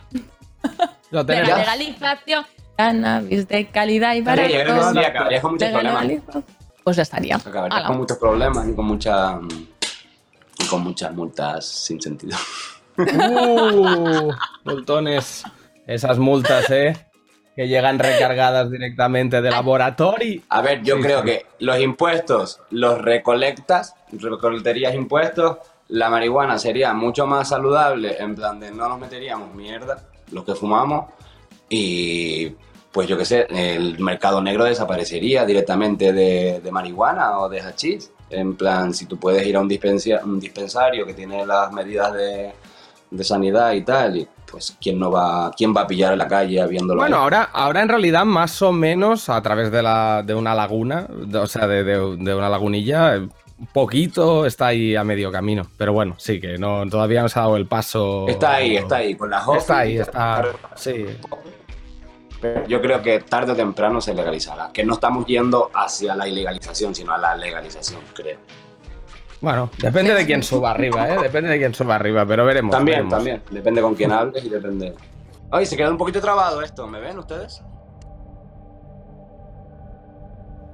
[1.11, 1.59] Lo De la tenemos.
[1.59, 4.49] legalización, cannabis de calidad y Sí, barato.
[4.49, 6.07] yo creo que sí, acabarías con muchos problemas.
[6.83, 7.37] Pues ya estaría.
[7.37, 9.39] Acabarías con muchos problemas y con, mucha,
[10.59, 12.39] y con muchas multas sin sentido.
[12.97, 14.31] Uh,
[14.65, 15.45] multones.
[15.87, 16.97] Esas multas, ¿eh?
[17.57, 20.41] Que llegan recargadas directamente de laboratorio.
[20.49, 21.27] A ver, yo Sí, creo sí.
[21.27, 28.59] que los impuestos los recolectas, recolectarías impuestos, la marihuana sería mucho más saludable, en plan
[28.59, 31.11] de no nos meteríamos mierda, los que fumamos,
[31.69, 32.55] y
[32.91, 38.13] pues yo qué sé, el mercado negro desaparecería directamente de, de marihuana o de hachís.
[38.31, 39.71] En plan, si tú puedes ir a un,
[40.25, 42.53] un dispensario que tiene las medidas de,
[43.13, 46.29] de sanidad y tal, y pues quién no va, quién va a pillar en la
[46.29, 47.01] calle viéndolo.
[47.01, 47.23] Bueno, ahí?
[47.23, 51.39] ahora, ahora en realidad más o menos a través de, la, de una laguna, de-
[51.39, 55.67] o sea, de, de- de una lagunilla, un poquito está ahí a medio camino.
[55.79, 58.27] Pero bueno, sí, que no, todavía no se ha dado el paso.
[58.29, 60.09] Está ahí, está ahí, con las Está ahí, hojas.
[60.09, 60.45] está.
[60.75, 61.07] Sí.
[62.67, 64.71] Yo creo que tarde o temprano se legalizará.
[64.73, 68.39] Que no estamos yendo hacia la ilegalización, sino a la legalización, creo.
[69.43, 71.19] Bueno, depende de quién suba arriba, ¿eh?
[71.21, 72.71] Depende de quién suba arriba, pero veremos.
[72.71, 73.15] También, veremos.
[73.15, 73.43] también.
[73.51, 74.95] Depende con quién hables y depende.
[75.51, 76.87] Ay, se queda un poquito trabado esto.
[76.87, 77.61] ¿Me ven ustedes?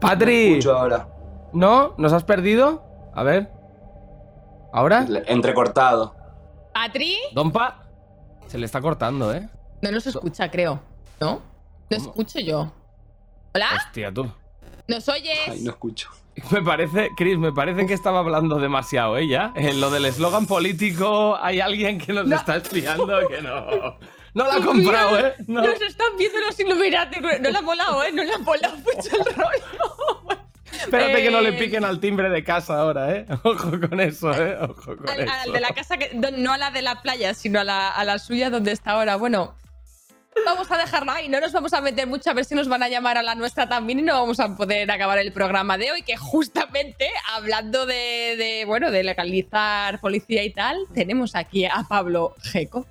[0.00, 1.08] Patri, Escucho ahora.
[1.54, 1.94] ¿no?
[1.96, 2.82] ¿Nos has perdido?
[3.14, 3.50] A ver.
[4.72, 5.06] ¿Ahora?
[5.26, 6.14] Entrecortado.
[6.74, 7.86] Patri, Dompa.
[8.48, 9.48] Se le está cortando, ¿eh?
[9.80, 10.78] no nos escucha, creo.
[11.20, 11.40] ¿No?
[11.90, 12.70] No escucho yo.
[13.54, 13.66] ¿Hola?
[13.76, 14.30] Hostia, tú.
[14.88, 15.38] ¿Nos oyes?
[15.48, 16.10] Ay, no escucho.
[16.50, 19.52] Me parece, Chris, me parece que estaba hablando demasiado ella.
[19.56, 23.98] En lo del eslogan político hay alguien que nos está espiando que no.
[24.34, 25.34] No la ha comprado, ¿eh?
[25.48, 25.62] No.
[25.62, 27.18] Nos están viendo los Illuminati.
[27.20, 28.12] No le ha molado, ¿eh?
[28.12, 30.38] No le ha molado mucho el rollo.
[30.72, 33.26] Espérate que no le Eh, piquen al timbre de casa ahora, ¿eh?
[33.42, 34.56] Ojo con eso, ¿eh?
[34.60, 35.32] Ojo con Al, eso.
[35.44, 38.04] al de la casa, que, no a la de la playa, sino a la, a
[38.04, 39.16] la suya donde está ahora.
[39.16, 39.54] Bueno,
[40.44, 42.82] Vamos a dejarlo ahí, no nos vamos a meter mucho a ver si nos van
[42.82, 45.92] a llamar a la nuestra también y no vamos a poder acabar el programa de
[45.92, 51.84] hoy, que justamente hablando de, de, bueno, de legalizar policía y tal, tenemos aquí a
[51.88, 52.86] Pablo Geco.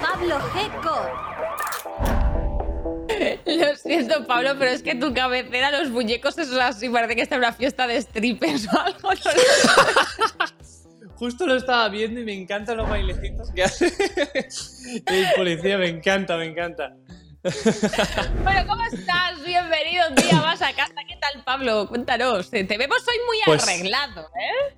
[0.00, 1.31] Pablo Geco.
[3.46, 7.36] Lo siento, Pablo, pero es que tu cabecera, los muñecos, eso así, parece que está
[7.36, 9.10] en una fiesta de strippers o algo.
[11.16, 13.86] Justo lo estaba viendo y me encantan los bailecitos que hace
[15.06, 16.96] el policía, me encanta, me encanta.
[18.42, 19.40] Bueno, ¿cómo estás?
[19.44, 20.94] Bienvenido un día más a casa.
[21.06, 21.86] ¿Qué tal, Pablo?
[21.88, 22.50] Cuéntanos.
[22.50, 24.76] Te vemos hoy muy Pues- arreglado, ¿eh?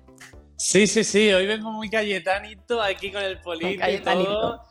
[0.57, 4.31] Sí, sí, sí, hoy vengo muy Cayetanito aquí con el polito y Cayetanito.
[4.31, 4.63] todo.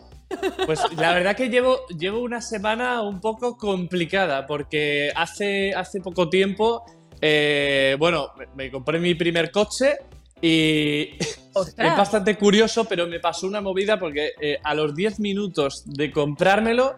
[0.67, 6.29] Pues la verdad que llevo, llevo una semana un poco complicada porque hace, hace poco
[6.29, 6.85] tiempo,
[7.21, 9.97] eh, bueno, me, me compré mi primer coche
[10.41, 11.11] y
[11.55, 11.93] Ostras.
[11.93, 16.11] es bastante curioso, pero me pasó una movida porque eh, a los 10 minutos de
[16.11, 16.97] comprármelo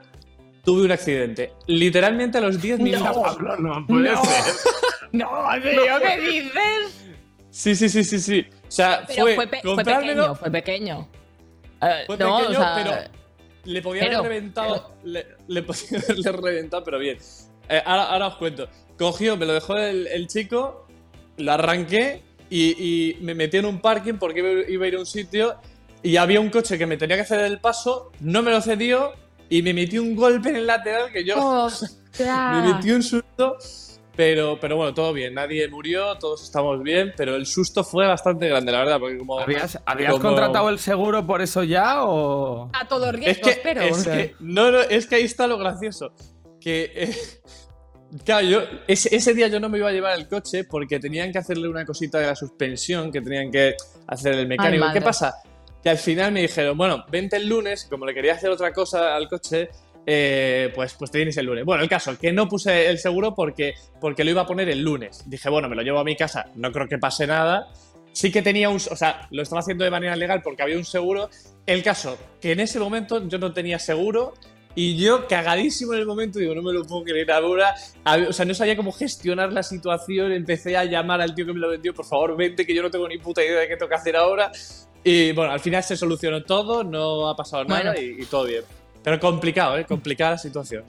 [0.65, 1.53] tuve un accidente.
[1.67, 3.17] Literalmente a los 10 minutos.
[3.23, 4.25] Pablo, no puede No.
[4.25, 4.55] ser.
[5.13, 5.29] No,
[5.63, 7.05] tío, ¿qué dices?
[7.51, 8.45] Sí, sí, sí, sí, sí.
[8.69, 11.09] O sea, Pero fue, fue, pe- fue comprármelo, pequeño, fue pequeño.
[11.81, 13.16] Eh, Fue no, pequeño, o sea, pero
[13.67, 14.95] le podía pero- haber reventado.
[15.05, 17.19] Le, le podía haberle reventado, pero bien.
[17.69, 18.69] Eh, ahora, ahora os cuento.
[18.99, 20.87] Cogió, me lo dejó el, el chico,
[21.37, 22.71] lo arranqué y,
[23.13, 25.57] y me metí en un parking porque iba, iba a ir a un sitio
[26.03, 29.13] y había un coche que me tenía que hacer el paso, no me lo cedió
[29.51, 31.69] y me metí un golpe en el lateral que yo Oh,
[32.19, 33.59] me metí un susto.
[34.17, 38.49] Pero, pero bueno, todo bien, nadie murió, todos estamos bien, pero el susto fue bastante
[38.49, 39.39] grande, la verdad, porque como...
[39.39, 42.71] ¿Habías, habías como- contratado el seguro por eso ya o...?
[42.73, 43.83] A todos Es riesgos, que, pero.
[43.83, 46.13] es que- no, no, es que ahí está lo gracioso.
[46.61, 47.15] Que, eh,
[48.25, 51.31] claro, yo, ese, ese día yo no me iba a llevar el coche porque tenían
[51.31, 53.75] que hacerle una cosita de la suspensión, que tenían que
[54.07, 54.87] hacer el mecánico.
[54.95, 55.35] ¿Qué pasa?
[55.83, 59.15] Que al final me dijeron, bueno, vente el lunes, como le quería hacer otra cosa
[59.15, 59.69] al coche,
[60.07, 61.65] eh, pues, pues te vienes el lunes.
[61.65, 64.81] Bueno, el caso, que no puse el seguro porque, porque lo iba a poner el
[64.81, 65.25] lunes.
[65.27, 67.69] Dije, bueno, me lo llevo a mi casa, no creo que pase nada.
[68.13, 68.77] Sí que tenía un...
[68.77, 71.29] O sea, lo estaba haciendo de manera legal porque había un seguro.
[71.67, 74.33] El caso, que en ese momento yo no tenía seguro
[74.75, 77.75] y yo, cagadísimo en el momento, digo, no me lo puedo creer ahora.
[78.29, 80.33] O sea, no sabía cómo gestionar la situación.
[80.33, 82.91] Empecé a llamar al tío que me lo vendió, por favor, vente, que yo no
[82.91, 84.53] tengo ni puta idea de qué tengo que hacer ahora.
[85.03, 88.01] Y bueno, al final se solucionó todo, no ha pasado nada Bueno.
[88.01, 88.65] y, y todo bien.
[89.07, 89.85] Pero complicado, ¿eh?
[89.85, 90.83] Complicada la situación.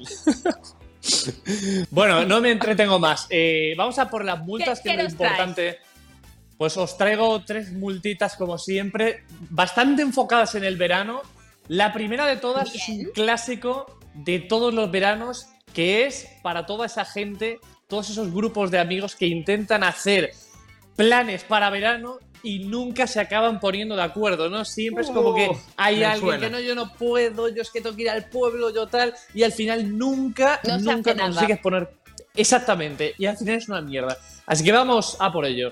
[1.91, 3.27] bueno, no me entretengo más.
[3.29, 5.31] Eh, vamos a por las multas, ¿Qué- que es lo traes?
[5.33, 5.77] importante.
[6.57, 11.21] Pues os traigo tres multitas, como siempre, bastante enfocadas en el verano.
[11.67, 16.87] La primera de todas es un clásico de todos los veranos, que es para toda
[16.87, 20.31] esa gente, todos esos grupos de amigos que intentan hacer
[20.95, 24.63] planes para verano y nunca se acaban poniendo de acuerdo, ¿no?
[24.65, 26.39] Siempre es como que Oh, hay alguien suena.
[26.45, 29.13] que no, yo no puedo, yo es que tengo que ir al pueblo, yo tal,
[29.33, 31.29] y al final nunca, No nunca nada.
[31.31, 31.89] consigues poner
[32.35, 34.17] exactamente, y al final es una mierda.
[34.45, 35.71] Así que vamos a por ello.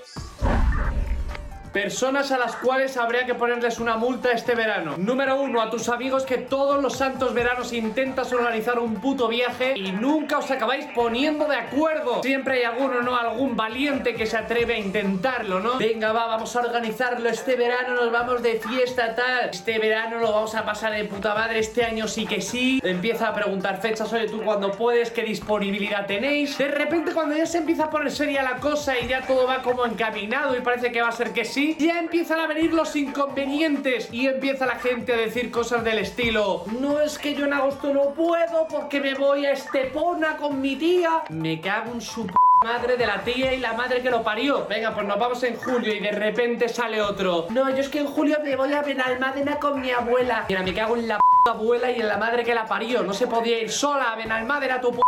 [1.76, 4.94] Personas a las cuales habría que ponerles una multa este verano.
[4.96, 9.74] Número uno, a tus amigos que todos los santos veranos intentas organizar un puto viaje
[9.76, 12.22] y nunca os acabáis poniendo de acuerdo.
[12.22, 13.14] Siempre hay alguno, ¿no?
[13.14, 15.76] Algún valiente que se atreve a intentarlo, ¿no?
[15.76, 17.28] Venga, va, vamos a organizarlo.
[17.28, 19.50] Este verano nos vamos de fiesta, tal.
[19.50, 21.58] Este verano lo vamos a pasar de puta madre.
[21.58, 22.80] Este año sí que sí.
[22.84, 26.56] Empieza a preguntar fechas, oye, tú cuando puedes, qué disponibilidad tenéis.
[26.56, 29.60] De repente, cuando ya se empieza a poner seria la cosa y ya todo va
[29.60, 32.94] como encaminado y parece que va a ser que sí, ya empiezan a venir los
[32.94, 37.52] inconvenientes y empieza la gente a decir cosas del estilo: No es que yo en
[37.52, 41.24] agosto no puedo porque me voy a Estepona con mi tía.
[41.30, 42.26] Me cago en su
[42.64, 44.66] madre de la tía y la madre que lo parió.
[44.68, 47.46] Venga, pues nos vamos en julio y de repente sale otro.
[47.50, 50.44] No, yo es que en julio me voy a Benalmádena con mi abuela.
[50.48, 53.02] Mira, me cago en la p abuela y en la madre que la parió.
[53.02, 55.00] No se podía ir sola a Benalmádena tu p.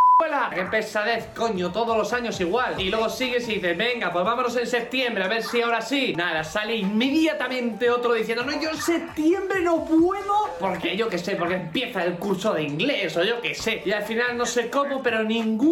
[0.55, 2.81] Qué pesadez, coño, todos los años igual.
[2.81, 6.15] Y luego sigues y dices, venga, pues vámonos en septiembre, a ver si ahora sí.
[6.17, 10.51] Nada, sale inmediatamente otro diciendo, no, yo en septiembre no puedo.
[10.59, 13.83] Porque yo qué sé, porque empieza el curso de inglés o yo qué sé.
[13.85, 15.71] Y al final no sé cómo, pero ningún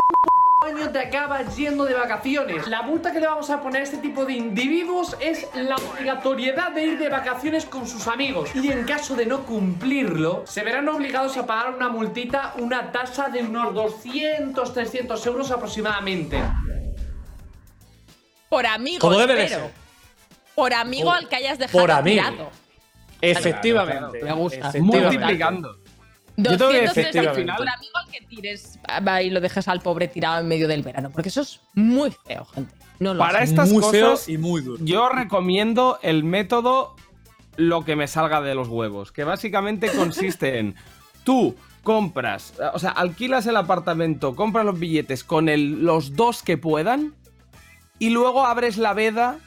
[0.64, 2.66] año te acabas yendo de vacaciones.
[2.66, 6.72] La multa que le vamos a poner a este tipo de individuos es la obligatoriedad
[6.72, 8.48] de ir de vacaciones con sus amigos.
[8.54, 13.28] Y en caso de no cumplirlo, se verán obligados a pagar una multita, una tasa
[13.28, 16.42] de unos 200, 300 euros aproximadamente.
[18.48, 19.64] Por amigo, Como debe de espero.
[19.66, 19.74] ser.
[20.54, 22.22] Por amigo Por- al que hayas dejado por amigo.
[22.30, 22.50] tirado.
[23.20, 24.22] Efectivamente.
[24.22, 24.68] Me gusta.
[24.70, 25.10] efectivamente.
[25.10, 25.78] Multiplicando.
[26.36, 29.22] Yo tengo que 200 decir que al euros final- por amigo al que tires va,
[29.22, 31.10] y lo dejas al pobre tirado en medio del verano.
[31.10, 32.74] Porque eso es muy feo, gente.
[32.98, 34.82] No lo Para estas muy feo cosas, y muy duro.
[34.84, 36.94] yo recomiendo el método
[37.56, 40.74] lo que me salga de los huevos, que básicamente consiste en
[41.24, 46.58] tú compras, o sea, alquilas el apartamento, compras los billetes con el- los dos que
[46.58, 47.14] puedan
[47.98, 49.38] y luego abres la veda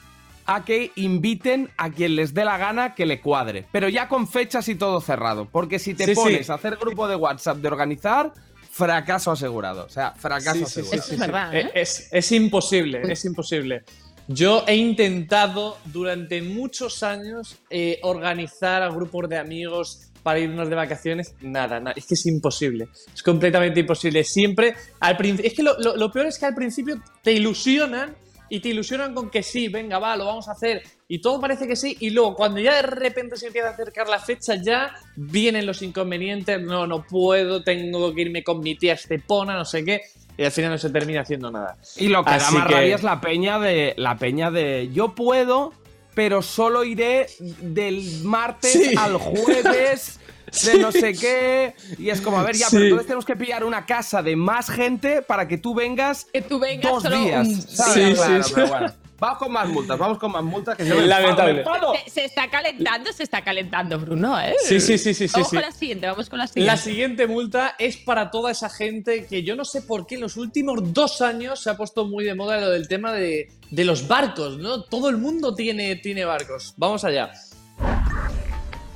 [0.46, 4.26] a que inviten a quien les dé la gana que le cuadre, pero ya con
[4.28, 6.20] fechas y todo cerrado, porque si te Sí, sí.
[6.20, 8.32] pones a hacer grupo de WhatsApp de organizar,
[8.70, 11.12] fracaso asegurado, o sea, fracaso Sí, sí, sí, asegurado.
[11.12, 11.70] Es verdad, ¿eh?
[11.74, 13.82] Es, es imposible, es imposible.
[14.28, 20.76] Yo he intentado durante muchos años eh, organizar a grupos de amigos para irnos de
[20.76, 21.34] vacaciones.
[21.40, 21.94] Nada, nada.
[21.96, 22.88] Es que es imposible.
[23.12, 24.22] Es completamente imposible.
[24.22, 25.48] Siempre, al principio.
[25.50, 28.14] Es que lo, lo- lo peor es que al principio te ilusionan
[28.50, 30.82] y te ilusionan con que sí, venga, va, lo vamos a hacer.
[31.08, 31.96] Y todo parece que sí.
[32.00, 35.80] Y luego, cuando ya de repente se empieza a acercar la fecha, ya vienen los
[35.82, 36.60] inconvenientes.
[36.60, 40.02] No, no puedo, tengo que irme con mi tía Estepona, no sé qué.
[40.36, 41.76] Y al final no se termina haciendo nada.
[41.96, 43.94] Y lo que da Así más que- rabia es la peña de.
[43.96, 44.88] La peña de.
[44.92, 45.72] Yo puedo,
[46.14, 48.94] pero solo iré del martes Sí.
[48.98, 50.18] al jueves.
[50.64, 51.74] De no sé qué.
[51.98, 52.72] Y es como, a ver, ya, Sí.
[52.76, 56.42] pero entonces tenemos que pillar una casa de más gente para que tú vengas Que
[56.42, 57.46] tú vengas dos solo días.
[57.48, 57.92] Sí, Claro,
[58.44, 58.72] sí, pero sí.
[58.72, 58.92] bueno.
[59.20, 61.62] Vamos con más multas, vamos con más multas que se lamentable.
[62.16, 64.54] está calentando, se está calentando, Bruno, ¿eh?
[64.66, 65.56] Sí, sí, sí, sí, sí, Vamos sí.
[65.56, 66.72] con la siguiente, vamos con la siguiente.
[66.72, 70.22] La siguiente multa es para toda esa gente que yo no sé por qué en
[70.22, 73.84] los últimos dos años se ha puesto muy de moda lo del tema de, de
[73.84, 74.84] los barcos, ¿no?
[74.84, 76.72] Todo el mundo tiene, tiene barcos.
[76.78, 77.30] Vamos allá.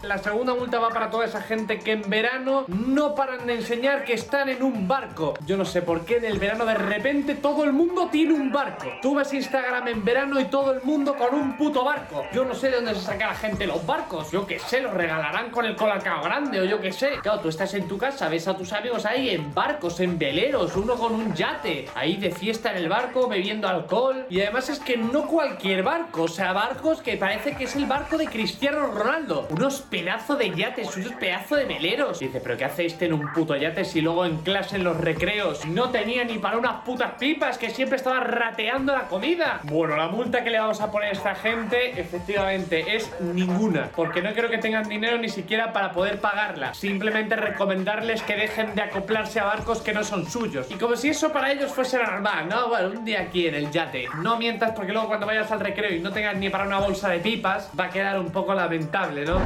[0.06, 4.04] La segunda multa va para toda esa gente que en verano no paran de enseñar
[4.04, 5.32] que están en un barco.
[5.46, 8.52] Yo no sé por qué en el verano de repente todo el mundo tiene un
[8.52, 8.86] barco.
[9.00, 12.26] Tú ves Instagram en verano y todo el mundo con un puto barco.
[12.34, 14.30] Yo no sé de dónde se saca la gente los barcos.
[14.30, 17.18] Yo qué sé, los regalarán con el colacao grande o yo qué sé.
[17.22, 20.76] Claro, tú estás en tu casa, ves a tus amigos ahí en barcos, en veleros,
[20.76, 24.26] uno con un yate, ahí de fiesta en el barco, bebiendo alcohol.
[24.28, 27.86] Y además es que no cualquier barco, o sea, barcos que parece que es el
[27.86, 29.46] barco de Cristiano Ronaldo.
[29.50, 32.18] Unos pedazos de yates, unos pedazos de veleros.
[32.18, 34.96] Dice, pero ¿qué hace este en un puto yate si luego en clase en los
[34.96, 39.60] recreos no tenía ni para unas putas pipas que siempre estaba rateando la comida?
[39.62, 44.20] Bueno, la multa que le vamos a poner a esta gente efectivamente es ninguna, porque
[44.20, 46.74] no creo que tengan dinero ni siquiera para poder pagarla.
[46.74, 50.66] Simplemente recomendarles que dejen de acoplarse a barcos que no son suyos.
[50.70, 52.68] Y como si eso para ellos fuese normal, ¿no?
[52.68, 54.08] Bueno, un día aquí en el yate.
[54.20, 57.10] No mientas porque luego cuando vayas al recreo y no tengas ni para una bolsa
[57.10, 59.38] de pipas, va a quedar un poco lamentable, ¿no?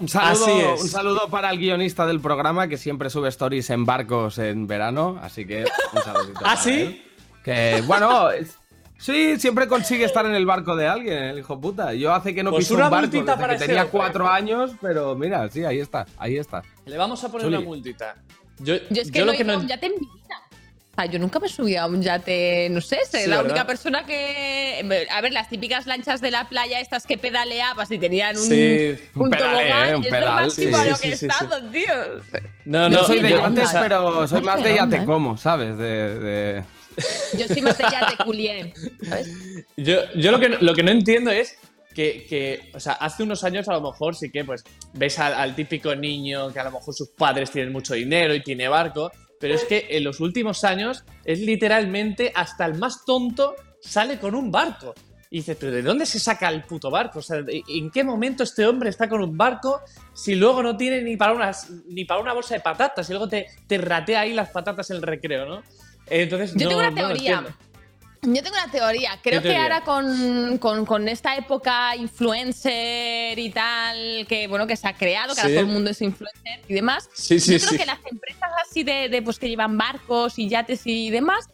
[0.00, 0.80] Un saludo, Así es.
[0.82, 5.18] un saludo para el guionista del programa que siempre sube stories en barcos en verano,
[5.22, 6.38] así que un saludito.
[6.40, 6.70] ¿Ah, para sí?
[6.82, 7.02] él.
[7.42, 8.56] Que bueno, es-
[8.98, 11.94] sí, siempre consigue estar en el barco de alguien, el hijo puta.
[11.94, 13.90] Yo hace que no Pues piso una un barco multita desde para que ese tenía
[13.90, 16.62] cuatro años, pero mira, sí, ahí está, ahí está.
[16.84, 17.56] Le vamos a poner Chuli.
[17.56, 18.14] una multita.
[18.60, 19.80] Yo, Yo es que yo lo que no en mi vida.
[20.96, 23.50] O sea, yo nunca me subí a un yate, no sé, soy Sí, la ¿verdad?
[23.52, 25.06] única persona que...
[25.10, 28.96] A ver, las típicas lanchas de la playa, estas que pedaleabas y tenían un, Sí,
[29.14, 31.12] un un pedal, tobogán, eh, un pedal, lo máximo sí, a lo sí, que he
[31.12, 31.92] sí, sí, estado, tío.
[32.64, 35.76] No, Yo no, soy de yates, pero soy no más de yate como, ¿sabes?
[35.76, 36.64] De, de-
[37.38, 38.72] Yo soy más de yate culié,
[39.06, 39.28] ¿sabes?
[39.76, 41.58] Yo, yo lo, que, lo que no entiendo es
[41.94, 45.34] que, que, o sea, hace unos años a lo mejor sí que, pues, ves al,
[45.34, 49.12] al típico niño que a lo mejor sus padres tienen mucho dinero y tiene barco,
[49.40, 54.34] pero es que en los últimos años es literalmente hasta el más tonto sale con
[54.34, 54.94] un barco.
[55.28, 57.18] Y dices, pero ¿de dónde se saca el puto barco?
[57.18, 59.80] O sea, ¿de- ¿en qué momento este hombre está con un barco
[60.14, 63.28] si luego no tiene ni para, unas, ni para una bolsa de patatas y luego
[63.28, 65.62] te, te ratea ahí las patatas en el recreo, ¿no?
[66.08, 67.44] Entonces, Yo no- tengo una no lo teoría.
[68.26, 69.18] Yo tengo una teoría.
[69.22, 71.94] Creo que ahora con, con- con esta época
[72.56, 76.02] influencer y tal, que bueno, que se ha creado, que ahora todo el mundo es
[76.02, 77.08] influencer y demás.
[77.14, 80.48] Sí, sí, yo creo que las empresas así de, de, pues que llevan barcos y
[80.48, 81.48] yates y demás.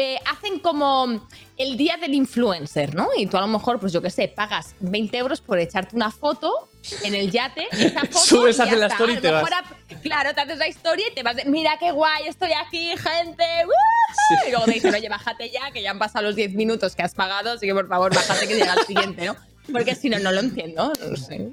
[0.00, 1.26] Eh, hacen como
[1.56, 3.08] el día del influencer, ¿no?
[3.16, 6.10] Y tú a lo mejor, pues yo qué sé, pagas 20 euros por echarte una
[6.12, 6.68] foto
[7.02, 9.62] en el yate, esa foto Subes, haces la story y te mejor vas.
[9.72, 12.90] a- Claro, te haces la historia y te vas de, mira qué guay, estoy aquí,
[12.96, 13.44] gente.
[13.64, 14.46] ¡woo!
[14.46, 17.02] Y luego te dicen, oye, bájate ya, que ya han pasado los 10 minutos que
[17.02, 19.36] has pagado, así que por favor, bájate que llega el siguiente, ¿no?
[19.72, 21.48] Porque si no, no lo entiendo, no sé.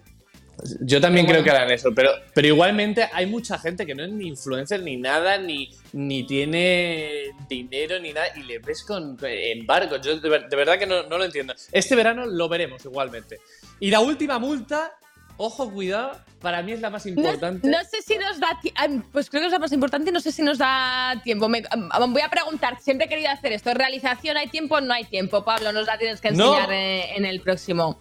[0.82, 4.03] Yo también Pero creo que harán eso, pero, pero igualmente hay mucha gente que no
[4.03, 9.18] es ni influencer ni nada, ni, ni tiene dinero ni nada, y le ves con,
[9.24, 10.01] en barcos.
[10.01, 11.53] Yo de, ver- de verdad que no, no lo entiendo.
[11.72, 13.39] Este verano lo veremos igualmente.
[13.80, 14.91] Y la última multa,
[15.38, 17.68] ojo, cuidado, para mí es la más importante.
[17.68, 19.07] no sé si nos da tiempo.
[19.11, 20.11] Pues creo que es lo más importante.
[20.11, 21.49] No sé si nos da tiempo.
[21.49, 21.63] Me-
[22.07, 22.80] voy a preguntar.
[22.82, 23.72] Siempre he querido hacer esto.
[23.72, 24.80] ¿En realización hay tiempo?
[24.80, 25.43] No hay tiempo.
[25.43, 26.53] Pablo, nos la tienes que No.
[26.53, 27.99] enseñar eh, en el próximo.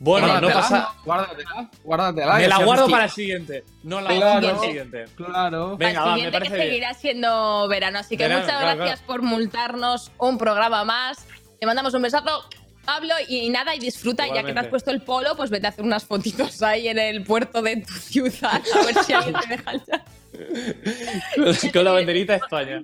[0.00, 0.88] Bueno, no pasa.
[1.04, 2.34] Guárdatela, guárdatela.
[2.36, 3.64] Me la guardo para el siguiente.
[3.82, 5.04] No la guardo para el siguiente.
[5.16, 5.76] Claro.
[5.76, 6.68] Venga, va, me parece que bien.
[6.68, 7.98] seguirá siendo verano.
[7.98, 9.06] Así que Verano, muchas claro, gracias claro.
[9.20, 11.26] por multarnos un programa más.
[11.58, 12.44] Te mandamos un besazo.
[12.84, 14.70] Pablo, y nada, y disfruta, ya que te has Igualmente.
[14.70, 17.92] puesto el polo, pues vete a hacer unas fotitos ahí en el puerto de tu
[17.92, 21.72] ciudad, a ver si alguien te deja el chat.
[21.74, 22.82] Con la banderita de España.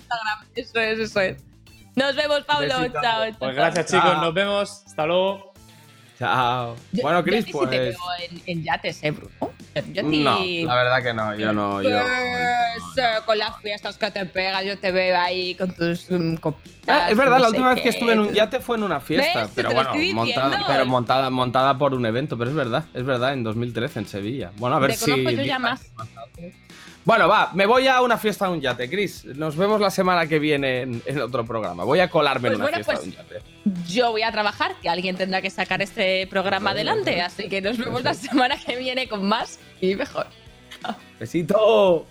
[0.55, 1.43] Eso es, eso es.
[1.97, 2.81] Nos vemos, Pablo.
[2.81, 3.01] Besito.
[3.01, 3.39] Chao, chao.
[3.39, 4.03] Pues gracias, Chao.
[4.03, 4.21] chicos.
[4.21, 4.83] Nos vemos.
[4.85, 5.54] Hasta luego.
[6.19, 6.77] Chao.
[6.93, 7.81] Yo- Bueno, yo Chris, a ti sí te pues.
[7.81, 7.99] veo
[8.31, 9.31] en, en yates, ¿eh, Bruno?
[9.41, 10.39] Yo, yo ti- No,
[10.69, 11.83] la verdad que no, yo no.
[11.83, 11.91] Yo...
[11.91, 16.73] Pues, con las fiestas que te pegas, yo te veo ahí con tus mm, copitas,
[16.87, 19.01] Ah, es verdad, no la última vez que eue en un yate fue en una
[19.01, 19.51] fiesta, ¿Ves?
[19.57, 23.33] pero Te bueno, montada, pero montada, montada por un evento, pero es verdad, es verdad,
[23.33, 24.53] en 2013 en Sevilla.
[24.57, 25.11] Bueno, a ver Te si.
[25.11, 25.81] conozco yo ya más.
[27.05, 29.25] Bueno, va, me voy a una fiesta de un yate, Chris.
[29.27, 31.85] Nos vemos la semana que viene en, en otro programa.
[31.85, 33.93] Voy a colarme Pues en una bueno, fiesta pues- de un yate.
[33.93, 37.77] Yo voy a trabajar, que alguien tendrá que sacar este programa adelante, así que nos
[37.79, 40.27] vemos la semana que viene con más y mejor.
[41.21, 42.07] Besito.